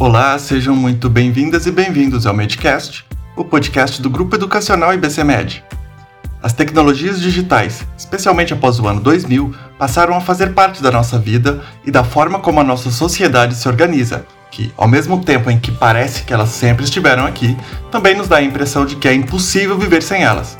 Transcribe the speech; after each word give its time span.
Olá, 0.00 0.38
sejam 0.38 0.74
muito 0.74 1.10
bem-vindas 1.10 1.66
e 1.66 1.70
bem-vindos 1.70 2.24
ao 2.24 2.32
Medcast, 2.32 3.04
o 3.36 3.44
podcast 3.44 4.00
do 4.00 4.08
Grupo 4.08 4.34
Educacional 4.34 4.94
IBCMed. 4.94 5.62
As 6.42 6.54
tecnologias 6.54 7.20
digitais, 7.20 7.86
especialmente 7.98 8.54
após 8.54 8.80
o 8.80 8.88
ano 8.88 8.98
2000, 9.02 9.54
passaram 9.78 10.16
a 10.16 10.20
fazer 10.22 10.54
parte 10.54 10.82
da 10.82 10.90
nossa 10.90 11.18
vida 11.18 11.62
e 11.84 11.90
da 11.90 12.02
forma 12.02 12.38
como 12.38 12.60
a 12.60 12.64
nossa 12.64 12.90
sociedade 12.90 13.54
se 13.54 13.68
organiza, 13.68 14.24
que, 14.50 14.72
ao 14.74 14.88
mesmo 14.88 15.22
tempo 15.22 15.50
em 15.50 15.60
que 15.60 15.70
parece 15.70 16.22
que 16.22 16.32
elas 16.32 16.48
sempre 16.48 16.84
estiveram 16.84 17.26
aqui, 17.26 17.54
também 17.90 18.16
nos 18.16 18.26
dá 18.26 18.38
a 18.38 18.42
impressão 18.42 18.86
de 18.86 18.96
que 18.96 19.06
é 19.06 19.12
impossível 19.12 19.76
viver 19.76 20.02
sem 20.02 20.22
elas. 20.22 20.56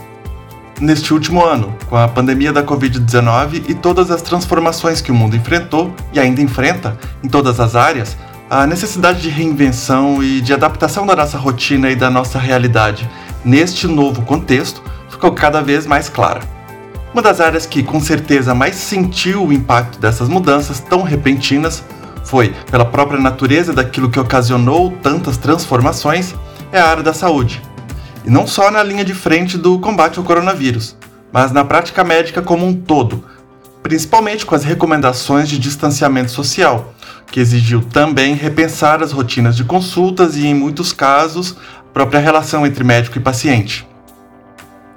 Neste 0.78 1.14
último 1.14 1.42
ano, 1.42 1.74
com 1.88 1.96
a 1.96 2.08
pandemia 2.08 2.52
da 2.52 2.62
Covid-19 2.62 3.70
e 3.70 3.74
todas 3.74 4.10
as 4.10 4.20
transformações 4.20 5.00
que 5.00 5.10
o 5.10 5.14
mundo 5.14 5.34
enfrentou 5.34 5.94
e 6.12 6.20
ainda 6.20 6.42
enfrenta 6.42 6.98
em 7.22 7.28
todas 7.28 7.58
as 7.58 7.74
áreas, 7.74 8.18
a 8.50 8.66
necessidade 8.66 9.22
de 9.22 9.28
reinvenção 9.28 10.20
e 10.20 10.40
de 10.40 10.52
adaptação 10.52 11.06
da 11.06 11.14
nossa 11.14 11.38
rotina 11.38 11.88
e 11.88 11.94
da 11.94 12.10
nossa 12.10 12.36
realidade 12.36 13.08
neste 13.44 13.86
novo 13.86 14.22
contexto 14.22 14.82
ficou 15.08 15.30
cada 15.30 15.62
vez 15.62 15.86
mais 15.86 16.08
clara. 16.08 16.40
Uma 17.12 17.22
das 17.22 17.40
áreas 17.40 17.64
que 17.64 17.80
com 17.80 18.00
certeza 18.00 18.52
mais 18.52 18.74
sentiu 18.74 19.46
o 19.46 19.52
impacto 19.52 20.00
dessas 20.00 20.28
mudanças 20.28 20.80
tão 20.80 21.02
repentinas 21.02 21.84
foi, 22.24 22.52
pela 22.68 22.84
própria 22.84 23.20
natureza 23.20 23.72
daquilo 23.72 24.10
que 24.10 24.18
ocasionou 24.18 24.90
tantas 25.00 25.36
transformações, 25.36 26.34
é 26.72 26.80
a 26.80 26.88
área 26.88 27.04
da 27.04 27.14
saúde. 27.14 27.62
E 28.24 28.30
não 28.30 28.48
só 28.48 28.68
na 28.68 28.82
linha 28.82 29.04
de 29.04 29.14
frente 29.14 29.56
do 29.56 29.78
combate 29.78 30.18
ao 30.18 30.24
coronavírus, 30.24 30.96
mas 31.32 31.52
na 31.52 31.64
prática 31.64 32.02
médica 32.02 32.42
como 32.42 32.66
um 32.66 32.74
todo, 32.74 33.24
principalmente 33.82 34.44
com 34.44 34.54
as 34.54 34.64
recomendações 34.64 35.48
de 35.48 35.58
distanciamento 35.58 36.30
social, 36.30 36.94
que 37.30 37.40
exigiu 37.40 37.80
também 37.80 38.34
repensar 38.34 39.02
as 39.02 39.12
rotinas 39.12 39.56
de 39.56 39.64
consultas 39.64 40.36
e, 40.36 40.46
em 40.46 40.54
muitos 40.54 40.92
casos, 40.92 41.56
a 41.78 41.92
própria 41.92 42.20
relação 42.20 42.66
entre 42.66 42.84
médico 42.84 43.18
e 43.18 43.20
paciente. 43.20 43.86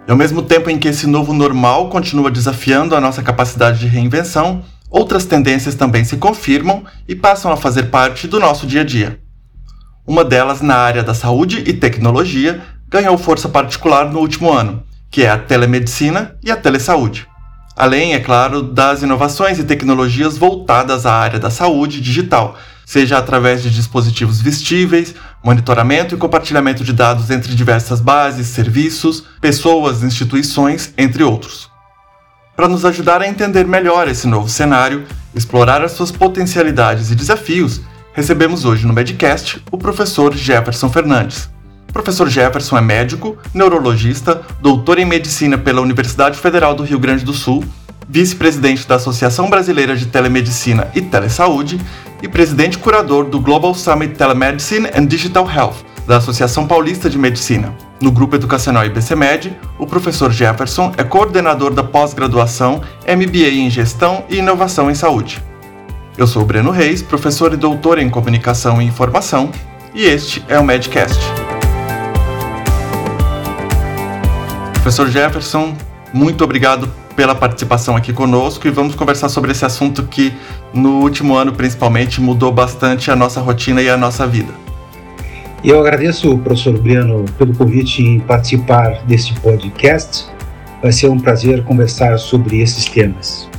E 0.08 0.12
ao 0.12 0.17
mesmo 0.17 0.42
tempo 0.42 0.70
em 0.70 0.78
que 0.78 0.90
esse 0.90 1.08
novo 1.08 1.34
normal 1.34 1.90
continua 1.90 2.30
desafiando 2.30 2.95
a 2.95 3.02
nossa 3.02 3.23
capacidade 3.23 3.80
de 3.80 3.88
reinvenção, 3.88 4.64
outras 4.90 5.25
tendências 5.25 5.75
também 5.75 6.03
se 6.03 6.18
confirmam 6.18 6.84
e 7.08 7.16
passam 7.16 7.52
a 7.52 7.58
fazer 7.58 7.84
parte 7.84 8.28
do 8.28 8.40
nosso 8.40 8.68
dia 8.68 8.81
a 8.81 8.84
dia. 8.84 9.20
Uma 10.06 10.25
delas, 10.25 10.62
na 10.62 10.75
área 10.75 11.02
da 11.02 11.14
saúde 11.14 11.64
e 11.66 11.72
tecnologia, 11.72 12.62
ganhou 12.90 13.18
força 13.18 13.47
particular 13.47 14.12
no 14.12 14.20
último 14.20 14.52
ano, 14.52 14.84
que 15.09 15.23
é 15.23 15.30
a 15.30 15.38
telemedicina 15.38 16.36
e 16.44 16.52
a 16.52 16.58
telesaúde. 16.58 17.25
Além, 17.75 18.13
é 18.13 18.19
claro, 18.19 18.61
das 18.61 19.02
inovações 19.02 19.57
e 19.57 19.63
tecnologias 19.63 20.38
voltadas 20.38 21.05
à 21.05 21.13
área 21.13 21.39
da 21.39 21.49
saúde 21.49 21.99
digital, 21.99 22.55
seja 22.85 23.17
através 23.17 23.63
de 23.63 23.71
dispositivos 23.71 24.39
vestíveis, 24.39 25.16
monitoramento 25.43 26.13
e 26.13 26.17
compartilhamento 26.17 26.83
de 26.83 26.94
dados 26.94 27.31
entre 27.31 27.55
diversas 27.55 27.99
bases, 27.99 28.47
serviços, 28.47 29.23
pessoas, 29.41 30.03
instituições, 30.03 30.94
entre 30.97 31.23
outros. 31.23 31.71
Para 32.55 32.67
nos 32.67 32.85
ajudar 32.85 33.21
a 33.21 33.27
entender 33.27 33.66
melhor 33.66 34.07
esse 34.07 34.27
novo 34.27 34.47
cenário, 34.47 35.05
explorar 35.33 35.81
as 35.81 35.94
suas 35.94 36.11
potencialidades 36.11 37.09
e 37.09 37.16
desafios, 37.16 37.81
recebemos 38.13 38.63
hoje 38.63 38.85
no 38.85 38.94
Medcast 38.94 39.63
o 39.71 39.77
professor 39.79 40.35
Jefferson 40.35 40.89
Fernandes. 40.89 41.53
O 41.94 42.02
professor 42.02 42.27
Jefferson 42.27 42.75
é 42.75 42.81
médico, 42.81 43.38
neurologista, 43.53 44.41
doutor 44.59 44.97
em 44.97 45.05
medicina 45.05 45.59
pela 45.59 45.80
Universidade 45.80 46.39
Federal 46.39 46.73
do 46.73 46.81
Rio 46.81 46.97
Grande 46.97 47.23
do 47.23 47.33
Sul, 47.33 47.63
vice-presidente 48.09 48.88
da 48.88 48.95
Associação 48.95 49.47
Brasileira 49.47 49.95
de 49.95 50.08
Telemedicina 50.08 50.88
e 50.95 51.02
Telesaúde 51.02 51.80
e 52.19 52.27
presidente 52.27 52.80
curador 52.80 53.25
do 53.25 53.39
Global 53.39 53.75
Summit 53.75 54.16
Telemedicine 54.16 54.89
and 54.95 55.05
Digital 55.05 55.47
Health, 55.47 55.85
da 56.07 56.18
Associação 56.18 56.66
Paulista 56.66 57.07
de 57.07 57.19
Medicina. 57.19 57.72
No 58.01 58.12
grupo 58.12 58.38
educacional 58.38 58.84
IBCMed, 58.88 59.56
o 59.78 59.85
professor 59.85 60.31
Jefferson 60.31 60.91
é 60.97 61.03
coordenador 61.03 61.75
da 61.75 61.84
pós-graduação 61.84 62.81
MBA 63.07 63.50
em 63.50 63.69
Gestão 63.69 64.25
e 64.31 64.38
Inovação 64.38 64.89
em 64.89 64.95
Saúde. 64.95 65.44
Eu 66.18 66.25
sou 66.25 66.44
Breno 66.44 66.72
Reis, 66.72 67.03
professor 67.03 67.53
e 67.53 67.57
doutor 67.57 68.00
em 68.00 68.09
Comunicação 68.09 68.81
e 68.81 68.85
Informação, 68.85 69.51
e 69.94 70.06
este 70.06 70.44
é 70.47 70.57
o 70.57 70.63
Medcast. 70.63 71.43
Professor 74.83 75.09
Jefferson, 75.09 75.73
muito 76.13 76.44
obrigado 76.44 76.89
pela 77.16 77.33
participação 77.33 77.95
aqui 77.95 78.11
conosco 78.11 78.67
e 78.67 78.69
vamos 78.69 78.95
conversar 78.95 79.29
sobre 79.29 79.53
esse 79.53 79.63
assunto 79.63 80.03
que, 80.03 80.33
no 80.73 80.99
último 80.99 81.38
ano 81.38 81.53
principalmente, 81.53 82.19
mudou 82.19 82.51
bastante 82.51 83.09
a 83.09 83.16
nossa 83.16 83.39
rotina 83.39 83.81
e 83.81 83.89
a 83.89 83.95
nossa 83.95 84.27
vida. 84.27 84.53
Eu 85.63 85.79
agradeço, 85.79 86.38
professor 86.39 86.77
Briano, 86.77 87.23
pelo 87.38 87.55
convite 87.55 88.03
em 88.03 88.19
participar 88.19 89.01
deste 89.05 89.33
podcast. 89.39 90.25
Vai 90.81 90.91
ser 90.91 91.09
um 91.09 91.17
prazer 91.17 91.63
conversar 91.63 92.19
sobre 92.19 92.59
esses 92.59 92.83
temas. 92.83 93.50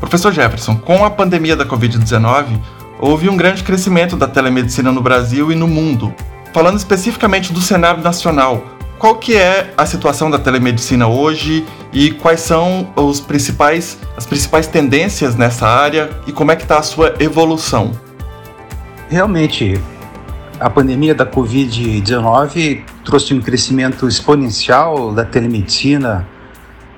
Professor 0.00 0.32
Jefferson, 0.32 0.74
com 0.78 1.04
a 1.04 1.10
pandemia 1.10 1.54
da 1.54 1.64
Covid-19, 1.64 2.58
houve 2.98 3.28
um 3.28 3.36
grande 3.36 3.62
crescimento 3.62 4.16
da 4.16 4.26
telemedicina 4.26 4.90
no 4.90 5.00
Brasil 5.00 5.52
e 5.52 5.54
no 5.54 5.68
mundo. 5.68 6.12
Falando 6.52 6.76
especificamente 6.76 7.52
do 7.52 7.60
cenário 7.60 8.02
nacional, 8.02 8.77
qual 8.98 9.14
que 9.14 9.36
é 9.36 9.72
a 9.76 9.86
situação 9.86 10.30
da 10.30 10.38
telemedicina 10.38 11.06
hoje 11.06 11.64
e 11.92 12.10
quais 12.10 12.40
são 12.40 12.92
os 12.96 13.20
principais, 13.20 13.96
as 14.16 14.26
principais 14.26 14.66
tendências 14.66 15.36
nessa 15.36 15.68
área 15.68 16.10
e 16.26 16.32
como 16.32 16.50
é 16.50 16.56
que 16.56 16.62
está 16.62 16.78
a 16.78 16.82
sua 16.82 17.14
evolução? 17.20 17.92
Realmente, 19.08 19.80
a 20.58 20.68
pandemia 20.68 21.14
da 21.14 21.24
Covid-19 21.24 22.82
trouxe 23.04 23.32
um 23.32 23.40
crescimento 23.40 24.08
exponencial 24.08 25.12
da 25.12 25.24
telemedicina, 25.24 26.26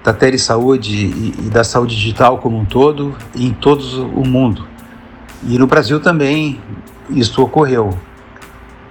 da 0.03 0.15
telesaúde 0.15 0.97
e, 0.97 1.35
e 1.39 1.51
da 1.51 1.63
saúde 1.63 1.95
digital 1.95 2.39
como 2.39 2.59
um 2.59 2.65
todo 2.65 3.15
em 3.37 3.53
todo 3.53 4.09
o 4.09 4.27
mundo. 4.27 4.67
E 5.47 5.59
no 5.59 5.67
Brasil 5.67 6.01
também 6.01 6.59
isso 7.11 7.43
ocorreu. 7.43 7.91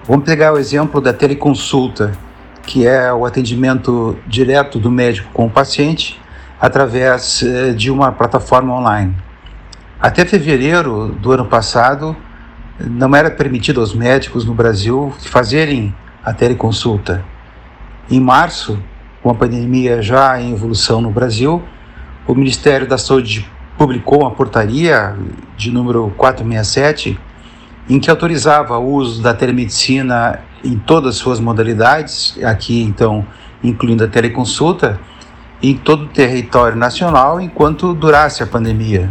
Vamos 0.05 0.25
pegar 0.25 0.53
o 0.53 0.57
exemplo 0.57 1.01
da 1.01 1.11
teleconsulta, 1.11 2.17
que 2.69 2.85
é 2.85 3.11
o 3.11 3.25
atendimento 3.25 4.15
direto 4.27 4.77
do 4.77 4.91
médico 4.91 5.31
com 5.33 5.47
o 5.47 5.49
paciente 5.49 6.21
através 6.61 7.41
eh, 7.41 7.71
de 7.71 7.89
uma 7.89 8.11
plataforma 8.11 8.71
online. 8.75 9.15
Até 9.99 10.23
fevereiro 10.23 11.07
do 11.19 11.31
ano 11.31 11.45
passado, 11.45 12.15
não 12.79 13.15
era 13.15 13.31
permitido 13.31 13.79
aos 13.79 13.95
médicos 13.95 14.45
no 14.45 14.53
Brasil 14.53 15.11
fazerem 15.17 15.95
a 16.23 16.31
teleconsulta. 16.31 17.25
Em 18.07 18.19
março, 18.19 18.79
com 19.23 19.31
a 19.31 19.33
pandemia 19.33 19.99
já 20.03 20.39
em 20.39 20.53
evolução 20.53 21.01
no 21.01 21.09
Brasil, 21.09 21.63
o 22.27 22.35
Ministério 22.35 22.87
da 22.87 22.99
Saúde 22.99 23.49
publicou 23.79 24.21
uma 24.21 24.31
portaria 24.31 25.15
de 25.57 25.71
número 25.71 26.13
467 26.15 27.19
em 27.89 27.99
que 27.99 28.11
autorizava 28.11 28.77
o 28.77 28.93
uso 28.93 29.23
da 29.23 29.33
telemedicina 29.33 30.39
em 30.63 30.77
todas 30.77 31.15
as 31.15 31.17
suas 31.17 31.39
modalidades, 31.39 32.37
aqui 32.43 32.81
então 32.81 33.25
incluindo 33.63 34.03
a 34.03 34.07
teleconsulta, 34.07 34.99
em 35.61 35.75
todo 35.75 36.03
o 36.03 36.07
território 36.07 36.77
nacional 36.77 37.41
enquanto 37.41 37.93
durasse 37.93 38.41
a 38.41 38.47
pandemia. 38.47 39.09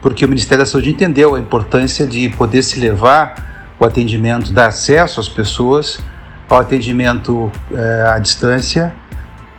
Porque 0.00 0.24
o 0.24 0.28
Ministério 0.28 0.64
da 0.64 0.70
Saúde 0.70 0.90
entendeu 0.90 1.34
a 1.34 1.40
importância 1.40 2.06
de 2.06 2.28
poder 2.30 2.62
se 2.62 2.80
levar 2.80 3.74
o 3.78 3.84
atendimento, 3.84 4.52
dar 4.52 4.66
acesso 4.66 5.20
às 5.20 5.28
pessoas 5.28 6.00
ao 6.48 6.58
atendimento 6.58 7.50
eh, 7.72 8.04
à 8.14 8.18
distância, 8.18 8.94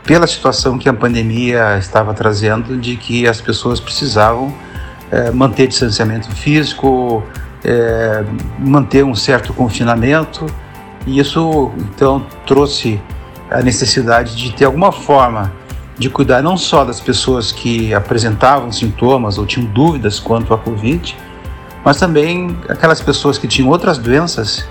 pela 0.04 0.26
situação 0.26 0.78
que 0.78 0.88
a 0.88 0.92
pandemia 0.92 1.78
estava 1.78 2.12
trazendo, 2.12 2.76
de 2.76 2.96
que 2.96 3.26
as 3.26 3.40
pessoas 3.40 3.80
precisavam 3.80 4.54
eh, 5.10 5.30
manter 5.30 5.66
distanciamento 5.66 6.30
físico, 6.30 7.22
eh, 7.64 8.22
manter 8.58 9.02
um 9.04 9.14
certo 9.14 9.52
confinamento 9.54 10.46
e 11.06 11.18
isso 11.18 11.70
então 11.78 12.24
trouxe 12.46 13.00
a 13.50 13.62
necessidade 13.62 14.36
de 14.36 14.52
ter 14.52 14.64
alguma 14.64 14.90
forma 14.90 15.52
de 15.98 16.10
cuidar 16.10 16.42
não 16.42 16.56
só 16.56 16.84
das 16.84 17.00
pessoas 17.00 17.52
que 17.52 17.94
apresentavam 17.94 18.72
sintomas 18.72 19.38
ou 19.38 19.46
tinham 19.46 19.66
dúvidas 19.70 20.18
quanto 20.18 20.52
à 20.52 20.58
Covid, 20.58 21.16
mas 21.84 21.98
também 21.98 22.56
aquelas 22.68 23.00
pessoas 23.00 23.38
que 23.38 23.46
tinham 23.46 23.68
outras 23.68 23.98
doenças 23.98 24.66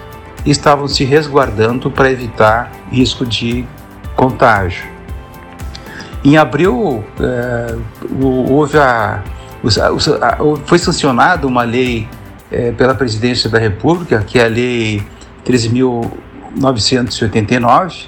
e 0.46 0.52
estavam 0.52 0.88
se 0.88 1.06
resguardando 1.06 1.90
para 1.90 2.12
evitar 2.12 2.72
risco 2.92 3.26
de 3.26 3.66
contágio. 4.16 4.92
Em 6.26 6.38
abril, 6.38 7.04
é, 7.20 7.76
houve 8.50 8.78
a, 8.78 9.22
a, 9.22 10.58
foi 10.66 10.80
sancionada 10.80 11.46
uma 11.48 11.64
lei 11.64 12.08
é, 12.52 12.72
pela 12.72 12.96
Presidência 12.96 13.50
da 13.50 13.60
República, 13.60 14.24
que 14.26 14.40
é 14.40 14.46
a 14.46 14.48
Lei 14.48 15.04
13.989, 16.58 18.06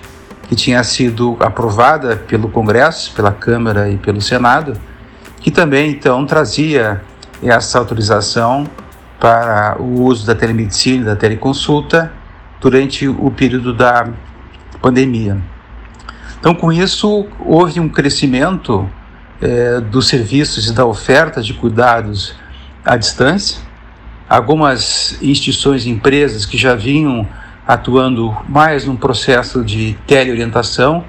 que 0.48 0.56
tinha 0.56 0.84
sido 0.84 1.38
aprovada 1.40 2.16
pelo 2.16 2.50
Congresso, 2.50 3.14
pela 3.14 3.32
Câmara 3.32 3.90
e 3.90 3.98
pelo 3.98 4.22
Senado, 4.22 4.80
que 5.40 5.52
também 5.52 5.92
então 5.92 6.26
trazia 6.26 7.02
essa 7.42 7.80
autorização 7.80 8.68
para 9.20 9.78
o 9.80 10.04
uso 10.04 10.26
da 10.26 10.36
telemedicina 10.36 11.02
e 11.02 11.06
da 11.06 11.16
teleconsulta 11.16 12.12
durante 12.62 13.08
o 13.08 13.32
período 13.32 13.74
da 13.74 14.08
pandemia. 14.82 15.38
Então, 16.40 16.54
com 16.54 16.72
isso, 16.72 17.28
houve 17.40 17.80
um 17.80 17.90
crescimento 17.90 18.88
é, 19.42 19.80
dos 19.80 20.08
serviços 20.08 20.68
e 20.68 20.74
da 20.74 20.86
oferta 20.86 21.42
de 21.42 21.54
cuidados 21.54 22.36
à 22.84 22.96
distância. 22.96 23.60
Algumas 24.30 25.18
instituições 25.22 25.86
e 25.86 25.90
empresas 25.90 26.46
que 26.46 26.58
já 26.58 26.76
vinham 26.76 27.28
atuando 27.68 28.36
mais 28.48 28.86
num 28.86 28.96
processo 28.96 29.64
de 29.64 29.98
teleorientação, 30.06 31.04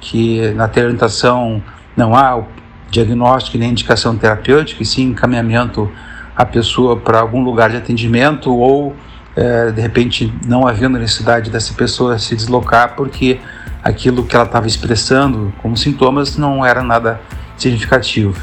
que 0.00 0.50
na 0.52 0.68
teleorientação 0.68 1.62
não 1.96 2.14
há 2.14 2.42
diagnóstico 2.90 3.58
nem 3.58 3.70
indicação 3.70 4.16
terapêutica, 4.16 4.82
e 4.82 4.86
sim 4.86 5.10
encaminhamento 5.10 5.90
a 6.36 6.44
pessoa 6.44 6.96
para 6.96 7.20
algum 7.20 7.42
lugar 7.42 7.70
de 7.70 7.76
atendimento 7.76 8.54
ou 8.54 8.94
é, 9.34 9.70
de 9.72 9.80
repente 9.80 10.32
não 10.46 10.66
havendo 10.66 10.98
necessidade 10.98 11.50
dessa 11.50 11.74
pessoa 11.74 12.18
se 12.18 12.34
deslocar 12.36 12.94
porque 12.94 13.40
aquilo 13.82 14.24
que 14.24 14.34
ela 14.34 14.44
estava 14.44 14.66
expressando 14.66 15.52
como 15.60 15.76
sintomas 15.76 16.36
não 16.36 16.64
era 16.64 16.82
nada 16.82 17.20
significativo. 17.56 18.40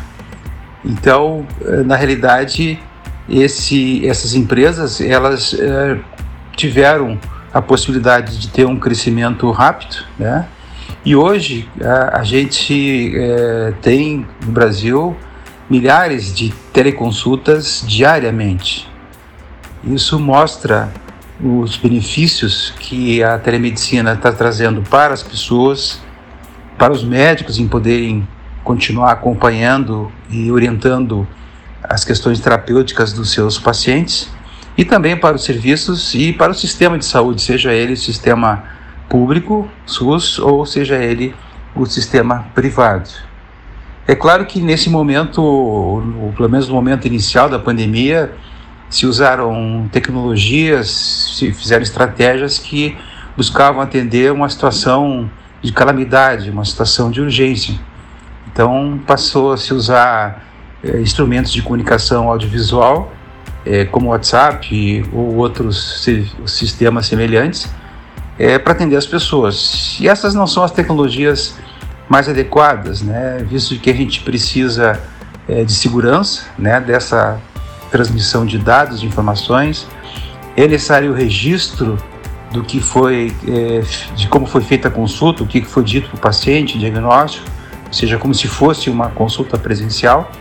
Então, 0.84 1.46
é, 1.62 1.84
na 1.84 1.96
realidade, 1.96 2.80
esse, 3.30 4.06
essas 4.08 4.36
empresas 4.36 5.02
elas 5.02 5.54
é, 5.54 5.98
tiveram 6.56 7.20
a 7.56 7.62
possibilidade 7.62 8.38
de 8.38 8.50
ter 8.50 8.66
um 8.68 8.78
crescimento 8.78 9.50
rápido, 9.50 10.04
né? 10.20 10.46
E 11.06 11.16
hoje 11.16 11.70
a, 11.82 12.20
a 12.20 12.24
gente 12.26 13.14
é, 13.16 13.74
tem 13.82 14.28
no 14.46 14.52
Brasil 14.52 15.16
milhares 15.70 16.36
de 16.36 16.50
teleconsultas 16.74 17.82
diariamente. 17.88 18.92
Isso 19.86 20.20
mostra 20.20 20.92
os 21.42 21.78
benefícios 21.78 22.74
que 22.78 23.24
a 23.24 23.40
telemedicina 23.40 24.12
está 24.12 24.34
trazendo 24.34 24.82
para 24.82 25.14
as 25.14 25.24
pessoas, 25.24 26.02
para 26.78 26.92
os 26.92 27.06
médicos 27.06 27.58
em 27.58 27.70
poderem 27.70 28.28
continuar 28.66 29.14
acompanhando 29.14 30.12
e 30.30 30.52
orientando 30.52 31.26
as 31.82 32.04
questões 32.04 32.42
terapêuticas 32.42 33.14
dos 33.14 33.32
seus 33.32 33.58
pacientes 33.58 34.30
e 34.78 34.84
também 34.84 35.16
para 35.16 35.36
os 35.36 35.44
serviços 35.44 36.14
e 36.14 36.34
para 36.34 36.52
o 36.52 36.56
sistema 36.56 36.98
de 36.98 37.06
saúde, 37.06 37.42
seja 37.42 37.74
ele 37.74 37.94
o 37.94 37.98
sistema 37.98 38.64
público, 39.08 39.70
SUS, 39.86 40.40
ou 40.40 40.66
seja 40.66 40.96
ele 40.96 41.34
o 41.76 41.86
sistema 41.86 42.48
privado. 42.54 43.10
É 44.08 44.14
claro 44.14 44.46
que 44.46 44.62
nesse 44.62 44.90
momento, 44.90 46.32
pelo 46.36 46.50
menos 46.50 46.68
no 46.68 46.76
momento 46.76 47.08
inicial 47.08 47.50
da 47.50 47.58
pandemia, 47.58 48.34
se 48.90 49.06
usaram 49.06 49.90
tecnologias, 49.92 50.90
se 51.38 51.52
fizeram 51.52 51.82
estratégias 51.82 52.60
que 52.60 52.96
buscavam 53.36 53.82
atender 53.82 54.32
uma 54.32 54.48
situação 54.48 55.30
de 55.62 55.72
calamidade, 55.72 56.52
uma 56.52 56.64
situação 56.64 57.10
de 57.10 57.20
urgência. 57.20 57.76
Então 58.52 59.00
passou 59.06 59.54
a 59.54 59.58
se 59.58 59.74
usar 59.74 60.46
é, 60.84 61.02
instrumentos 61.02 61.52
de 61.52 61.62
comunicação 61.62 62.30
audiovisual, 62.30 63.12
é, 63.66 63.86
como 63.86 64.10
WhatsApp 64.10 65.06
ou 65.12 65.36
outros 65.36 66.08
sistemas 66.46 67.08
semelhantes, 67.08 67.68
é, 68.38 68.60
para 68.60 68.74
atender 68.74 68.96
as 68.96 69.06
pessoas. 69.06 69.98
E 70.00 70.08
essas 70.08 70.34
não 70.34 70.46
são 70.46 70.64
as 70.64 70.72
tecnologias 70.72 71.56
mais 72.08 72.30
adequadas, 72.30 73.02
né? 73.02 73.44
visto 73.50 73.78
que 73.80 73.90
a 73.90 73.94
gente 73.94 74.22
precisa 74.22 75.02
de 75.66 75.74
segurança 75.74 76.44
né? 76.58 76.80
dessa 76.82 77.40
transmissão 77.92 78.46
de 78.46 78.58
dados, 78.58 79.00
de 79.00 79.08
informações. 79.08 79.88
É 80.56 80.68
necessário 80.68 81.12
o 81.12 81.16
registro 81.16 81.98
do 82.52 82.64
que 82.64 82.80
foi, 82.80 83.34
é, 83.48 83.82
de 84.16 84.28
como 84.28 84.46
foi 84.46 84.62
feita 84.62 84.88
a 84.88 84.92
consulta, 84.92 85.44
o 85.44 85.48
que 85.48 85.62
foi 85.62 85.84
dito 85.84 86.10
para 86.10 86.18
o 86.18 86.20
paciente, 86.20 86.78
diagnóstico, 86.78 87.46
ou 87.88 87.94
seja, 87.94 88.18
como 88.18 88.34
se 88.34 88.48
fosse 88.48 88.90
uma 88.90 89.10
consulta 89.10 89.58
presencial. 89.58 90.32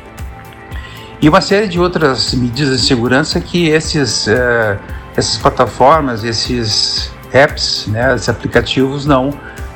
E 1.24 1.28
uma 1.30 1.40
série 1.40 1.66
de 1.66 1.80
outras 1.80 2.34
medidas 2.34 2.82
de 2.82 2.86
segurança 2.86 3.40
que 3.40 3.70
esses, 3.70 4.28
é, 4.28 4.78
essas 5.16 5.38
plataformas, 5.38 6.22
esses 6.22 7.10
apps, 7.32 7.86
né, 7.86 8.14
esses 8.14 8.28
aplicativos 8.28 9.06
não, 9.06 9.32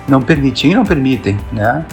não 0.07 0.21
permitem 0.21 0.73
e 0.73 0.75
não 0.75 0.85
permitem. 0.85 1.41
Né? 1.51 1.87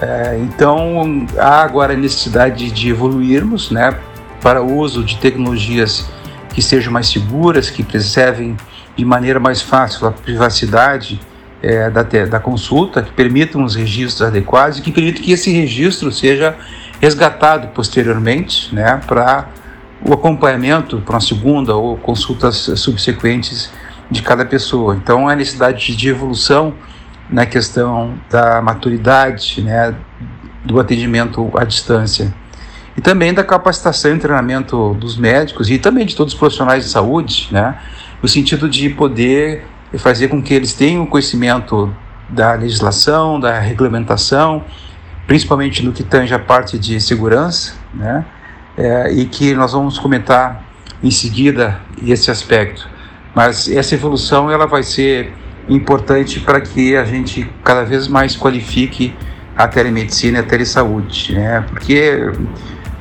É, 0.00 0.38
então 0.40 1.26
há 1.36 1.60
agora 1.60 1.94
a 1.94 1.96
necessidade 1.96 2.70
de 2.70 2.88
evoluirmos 2.88 3.72
né, 3.72 3.98
para 4.40 4.62
o 4.62 4.76
uso 4.76 5.02
de 5.02 5.16
tecnologias 5.16 6.08
que 6.54 6.62
sejam 6.62 6.92
mais 6.92 7.08
seguras, 7.08 7.70
que 7.70 7.82
preservem 7.82 8.56
de 8.96 9.04
maneira 9.04 9.40
mais 9.40 9.60
fácil 9.60 10.06
a 10.06 10.12
privacidade 10.12 11.20
é, 11.60 11.90
da, 11.90 12.04
da 12.04 12.38
consulta, 12.38 13.02
que 13.02 13.10
permitam 13.10 13.64
os 13.64 13.74
registros 13.74 14.22
adequados 14.22 14.78
e 14.78 14.82
que 14.82 14.92
permitam 14.92 15.20
que 15.20 15.32
esse 15.32 15.50
registro 15.50 16.12
seja 16.12 16.56
resgatado 17.00 17.68
posteriormente 17.68 18.74
né, 18.74 19.00
para 19.06 19.48
o 20.04 20.12
acompanhamento 20.12 21.00
para 21.00 21.14
uma 21.14 21.20
segunda 21.20 21.74
ou 21.74 21.96
consultas 21.96 22.70
subsequentes 22.76 23.70
de 24.10 24.22
cada 24.22 24.44
pessoa. 24.44 24.96
Então, 24.96 25.28
a 25.28 25.34
necessidade 25.34 25.94
de 25.94 26.08
evolução 26.08 26.74
na 27.30 27.44
questão 27.44 28.14
da 28.30 28.62
maturidade 28.62 29.60
né, 29.60 29.94
do 30.64 30.80
atendimento 30.80 31.50
à 31.54 31.64
distância 31.64 32.32
e 32.96 33.00
também 33.00 33.32
da 33.32 33.44
capacitação 33.44 34.16
e 34.16 34.18
treinamento 34.18 34.94
dos 34.94 35.16
médicos 35.16 35.70
e 35.70 35.78
também 35.78 36.06
de 36.06 36.16
todos 36.16 36.32
os 36.32 36.38
profissionais 36.38 36.84
de 36.84 36.90
saúde, 36.90 37.48
né, 37.50 37.78
no 38.22 38.28
sentido 38.28 38.68
de 38.68 38.88
poder 38.88 39.64
fazer 39.98 40.28
com 40.28 40.42
que 40.42 40.52
eles 40.52 40.72
tenham 40.72 41.06
conhecimento 41.06 41.94
da 42.28 42.54
legislação, 42.54 43.38
da 43.38 43.58
regulamentação, 43.58 44.64
principalmente 45.28 45.84
no 45.84 45.92
que 45.92 46.02
tange 46.02 46.32
a 46.32 46.38
parte 46.38 46.78
de 46.78 46.98
segurança, 47.00 47.74
né, 47.92 48.24
é, 48.78 49.12
e 49.12 49.26
que 49.26 49.54
nós 49.54 49.72
vamos 49.72 49.98
comentar 49.98 50.64
em 51.02 51.10
seguida 51.10 51.78
esse 52.04 52.30
aspecto. 52.30 52.88
Mas 53.34 53.68
essa 53.68 53.94
evolução 53.94 54.50
ela 54.50 54.66
vai 54.66 54.82
ser 54.82 55.32
importante 55.68 56.40
para 56.40 56.62
que 56.62 56.96
a 56.96 57.04
gente 57.04 57.48
cada 57.62 57.84
vez 57.84 58.08
mais 58.08 58.34
qualifique 58.36 59.14
a 59.54 59.68
telemedicina 59.68 60.38
e 60.38 60.40
a 60.40 60.44
telesaúde, 60.44 61.34
né? 61.34 61.62
Porque 61.68 62.32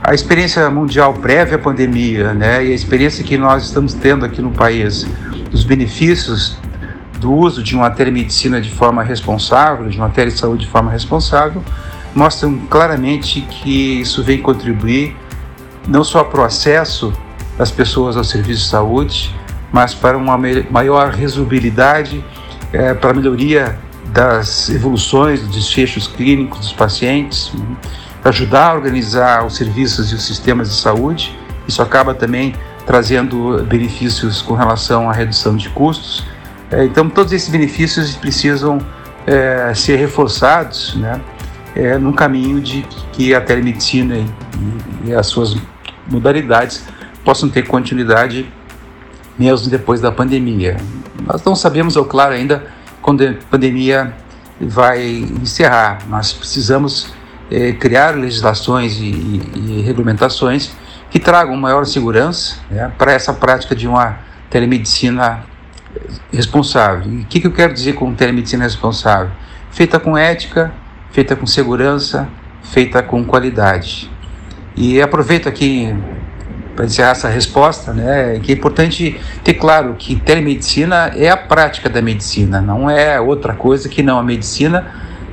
a 0.04 0.14
experiência 0.14 0.70
mundial 0.70 1.14
prévia 1.14 1.56
à 1.56 1.60
pandemia, 1.60 2.34
né, 2.34 2.66
e 2.66 2.72
a 2.74 2.76
experiência 2.76 3.24
que 3.24 3.38
nós 3.38 3.64
estamos 3.64 3.94
tendo 3.94 4.26
aqui 4.26 4.42
no 4.42 4.52
país, 4.52 5.08
dos 5.50 5.64
benefícios 5.64 6.58
do 7.22 7.32
uso 7.34 7.64
de 7.64 7.74
uma 7.74 7.90
telemedicina 7.90 8.60
de 8.60 8.70
forma 8.70 9.02
responsável, 9.02 9.88
de 9.88 9.98
uma 9.98 10.10
telesaúde 10.10 10.66
de 10.66 10.72
forma 10.72 10.92
responsável, 10.92 11.64
mostram 12.18 12.58
claramente 12.70 13.42
que 13.42 14.02
isso 14.02 14.24
vem 14.24 14.42
contribuir 14.42 15.16
não 15.88 16.04
só 16.04 16.24
para 16.24 16.42
o 16.42 16.44
acesso 16.44 17.14
das 17.58 17.72
pessoas 17.72 18.18
ao 18.18 18.24
serviço 18.24 18.64
de 18.64 18.70
saúde, 18.70 19.36
mas 19.72 19.94
para 19.94 20.18
uma 20.18 20.38
maior 20.70 21.12
resolubilidade, 21.12 22.24
é, 22.74 22.94
para 22.94 23.12
a 23.12 23.14
melhoria 23.14 23.78
das 24.08 24.70
evoluções, 24.70 25.42
dos 25.42 25.56
desfechos 25.56 26.08
clínicos 26.08 26.60
dos 26.60 26.74
pacientes, 26.74 27.52
ajudar 28.24 28.72
a 28.72 28.74
organizar 28.74 29.46
os 29.46 29.56
serviços 29.56 30.12
e 30.12 30.16
os 30.16 30.24
sistemas 30.24 30.70
de 30.70 30.76
saúde. 30.76 31.38
Isso 31.68 31.82
acaba 31.82 32.14
também 32.14 32.56
trazendo 32.86 33.64
benefícios 33.64 34.42
com 34.42 34.56
relação 34.56 35.10
à 35.10 35.14
redução 35.14 35.56
de 35.56 35.70
custos. 35.70 36.26
É, 36.72 36.84
então, 36.84 37.10
todos 37.10 37.32
esses 37.32 37.50
benefícios 37.50 38.16
precisam 38.16 38.80
é, 39.26 39.72
ser 39.76 39.98
reforçados 39.98 40.96
né, 40.96 41.22
é, 41.78 41.96
num 42.00 42.12
caminho 42.12 42.60
de 42.60 42.82
que 43.14 43.36
a 43.36 43.40
telemedicina 43.40 44.18
e, 44.18 44.26
e 45.06 45.14
as 45.14 45.28
suas 45.28 45.56
modalidades 46.10 46.84
possam 47.24 47.48
ter 47.48 47.68
continuidade 47.68 48.52
mesmo 49.38 49.70
depois 49.70 50.02
da 50.02 50.12
pandemia. 50.12 50.78
Nós 51.24 51.44
não 51.44 51.56
sabemos, 51.56 51.96
ao 51.96 52.06
claro, 52.06 52.34
ainda 52.34 52.66
quando 53.00 53.24
a 53.24 53.34
pandemia 53.52 54.12
vai 54.60 55.06
encerrar, 55.40 56.00
mas 56.08 56.34
precisamos 56.34 57.14
é, 57.52 57.72
criar 57.74 58.16
legislações 58.16 58.98
e, 58.98 59.04
e, 59.04 59.42
e, 59.56 59.82
regulamentações 59.82 60.72
que 61.12 61.20
tragam 61.20 61.56
maior 61.56 61.86
segurança 61.86 62.58
né, 62.72 62.92
para 62.98 63.12
essa 63.12 63.32
prática 63.34 63.76
de 63.76 63.88
uma 63.88 64.18
telemedicina 64.50 65.44
responsável. 66.34 67.12
E 67.12 67.22
o 67.22 67.26
que, 67.26 67.40
que 67.40 67.48
eu 67.48 67.54
quero 67.54 67.72
dizer 67.72 67.94
com 67.94 68.14
telemedicina 68.16 68.64
responsável? 68.64 69.32
Feita 69.70 70.00
com 70.00 70.18
ética, 70.18 70.74
feita 71.12 71.36
com 71.36 71.46
segurança, 71.46 72.28
feita 72.64 73.02
com 73.02 73.24
qualidade. 73.24 74.10
E 74.76 75.02
aproveito 75.02 75.50
aqui 75.50 75.96
para 76.76 76.86
encerrar 76.86 77.10
essa 77.10 77.28
resposta, 77.28 77.92
né, 77.92 78.40
que 78.42 78.52
é 78.52 78.56
importante 78.56 79.20
ter 79.44 79.56
claro 79.56 79.96
que 79.98 80.16
telemedicina 80.16 81.12
é 81.16 81.28
a 81.28 81.36
prática 81.36 81.90
da 81.90 82.02
medicina, 82.04 82.62
não 82.62 82.88
é 82.88 83.20
outra 83.20 83.54
coisa 83.54 83.90
que 83.90 84.04
não 84.04 84.20
a 84.20 84.24
medicina 84.24 84.86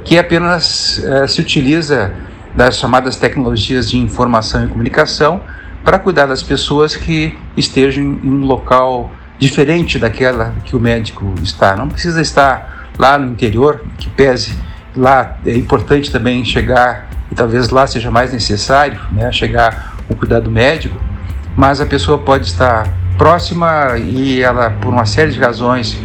que 0.05 0.19
apenas 0.19 1.03
eh, 1.05 1.27
se 1.27 1.41
utiliza 1.41 2.13
das 2.55 2.79
chamadas 2.79 3.17
tecnologias 3.17 3.91
de 3.91 3.99
informação 3.99 4.65
e 4.65 4.69
comunicação 4.69 5.41
para 5.83 5.99
cuidar 5.99 6.27
das 6.27 6.43
pessoas 6.43 6.95
que 6.97 7.37
estejam 7.57 8.03
em 8.03 8.29
um 8.29 8.45
local 8.45 9.11
diferente 9.39 9.99
daquela 9.99 10.55
que 10.65 10.77
o 10.77 10.81
médico 10.81 11.35
está. 11.43 11.77
Não 11.77 11.89
precisa 11.89 12.23
estar 12.23 12.89
lá 12.99 13.19
no 13.19 13.33
interior, 13.33 13.85
que 13.99 14.09
pese 14.09 14.55
lá. 14.97 15.37
É 15.45 15.57
importante 15.57 16.11
também 16.11 16.45
chegar, 16.45 17.09
e 17.31 17.35
talvez 17.35 17.71
lá 17.71 17.87
seja 17.87 18.11
mais 18.11 18.33
necessário, 18.33 19.01
né, 19.13 19.31
chegar 19.33 19.95
o 20.09 20.15
cuidado 20.15 20.51
médico, 20.51 21.01
mas 21.57 21.81
a 21.81 21.87
pessoa 21.87 22.19
pode 22.19 22.47
estar 22.47 22.87
próxima 23.17 23.97
e 23.99 24.43
ela, 24.43 24.71
por 24.71 24.93
uma 24.93 25.07
série 25.07 25.31
de 25.33 25.39
razões, 25.39 25.97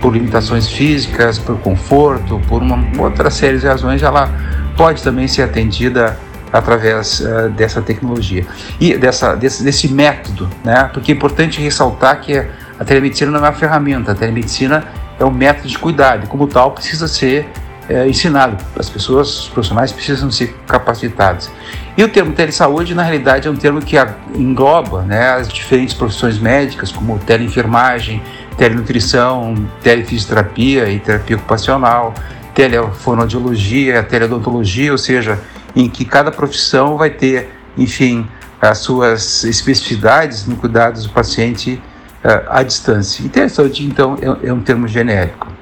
por 0.00 0.12
limitações 0.12 0.68
físicas, 0.68 1.38
por 1.38 1.58
conforto, 1.58 2.40
por 2.48 2.62
uma 2.62 2.78
outra 2.98 3.30
série 3.30 3.58
de 3.58 3.66
razões, 3.66 4.02
ela 4.02 4.30
pode 4.76 5.02
também 5.02 5.28
ser 5.28 5.42
atendida 5.42 6.18
através 6.52 7.20
uh, 7.20 7.48
dessa 7.50 7.82
tecnologia 7.82 8.46
e 8.80 8.96
dessa, 8.96 9.34
desse, 9.34 9.64
desse 9.64 9.88
método, 9.88 10.48
né? 10.64 10.88
Porque 10.92 11.10
é 11.10 11.14
importante 11.14 11.60
ressaltar 11.60 12.20
que 12.20 12.46
a 12.78 12.84
telemedicina 12.84 13.30
não 13.30 13.38
é 13.38 13.42
uma 13.42 13.52
ferramenta, 13.52 14.12
a 14.12 14.14
telemedicina 14.14 14.84
é 15.18 15.24
um 15.24 15.30
método 15.30 15.68
de 15.68 15.78
cuidado 15.78 16.28
como 16.28 16.46
tal, 16.46 16.72
precisa 16.72 17.08
ser 17.08 17.48
é, 17.88 18.08
ensinado. 18.08 18.62
As 18.78 18.88
pessoas, 18.88 19.40
os 19.40 19.48
profissionais 19.48 19.92
precisam 19.92 20.30
ser 20.30 20.54
capacitados. 20.66 21.50
E 21.96 22.02
o 22.02 22.08
termo 22.08 22.32
telesaúde, 22.32 22.94
na 22.94 23.02
realidade, 23.02 23.46
é 23.46 23.50
um 23.50 23.56
termo 23.56 23.80
que 23.80 23.96
engloba 24.34 25.02
né, 25.02 25.32
as 25.32 25.48
diferentes 25.48 25.94
profissões 25.94 26.38
médicas, 26.38 26.90
como 26.90 27.18
teleenfermagem, 27.20 28.22
telenutrição, 28.56 29.54
telefisioterapia 29.82 30.88
e 30.88 30.98
terapia 30.98 31.36
ocupacional, 31.36 32.12
telefonoaudiologia, 32.54 34.02
teleodontologia, 34.02 34.92
ou 34.92 34.98
seja, 34.98 35.38
em 35.74 35.88
que 35.88 36.04
cada 36.04 36.30
profissão 36.30 36.96
vai 36.96 37.10
ter, 37.10 37.50
enfim, 37.76 38.26
as 38.60 38.78
suas 38.78 39.44
especificidades 39.44 40.46
no 40.46 40.56
cuidado 40.56 41.00
do 41.00 41.08
paciente 41.10 41.80
uh, 42.24 42.48
à 42.48 42.62
distância. 42.62 43.24
E 43.24 43.28
telesaúde, 43.28 43.84
então, 43.84 44.16
é, 44.20 44.48
é 44.48 44.52
um 44.52 44.60
termo 44.60 44.88
genérico. 44.88 45.53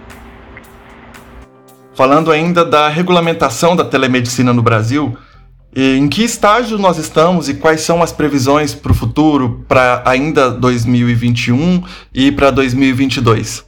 Falando 1.94 2.32
ainda 2.32 2.64
da 2.64 2.88
regulamentação 2.88 3.76
da 3.76 3.84
telemedicina 3.84 4.52
no 4.52 4.62
Brasil, 4.62 5.16
em 5.74 6.08
que 6.08 6.22
estágio 6.22 6.78
nós 6.78 6.96
estamos 6.96 7.48
e 7.48 7.54
quais 7.54 7.82
são 7.82 8.02
as 8.02 8.10
previsões 8.10 8.74
para 8.74 8.92
o 8.92 8.94
futuro, 8.94 9.64
para 9.68 10.02
ainda 10.06 10.50
2021 10.50 11.82
e 12.14 12.32
para 12.32 12.50
2022? 12.50 13.64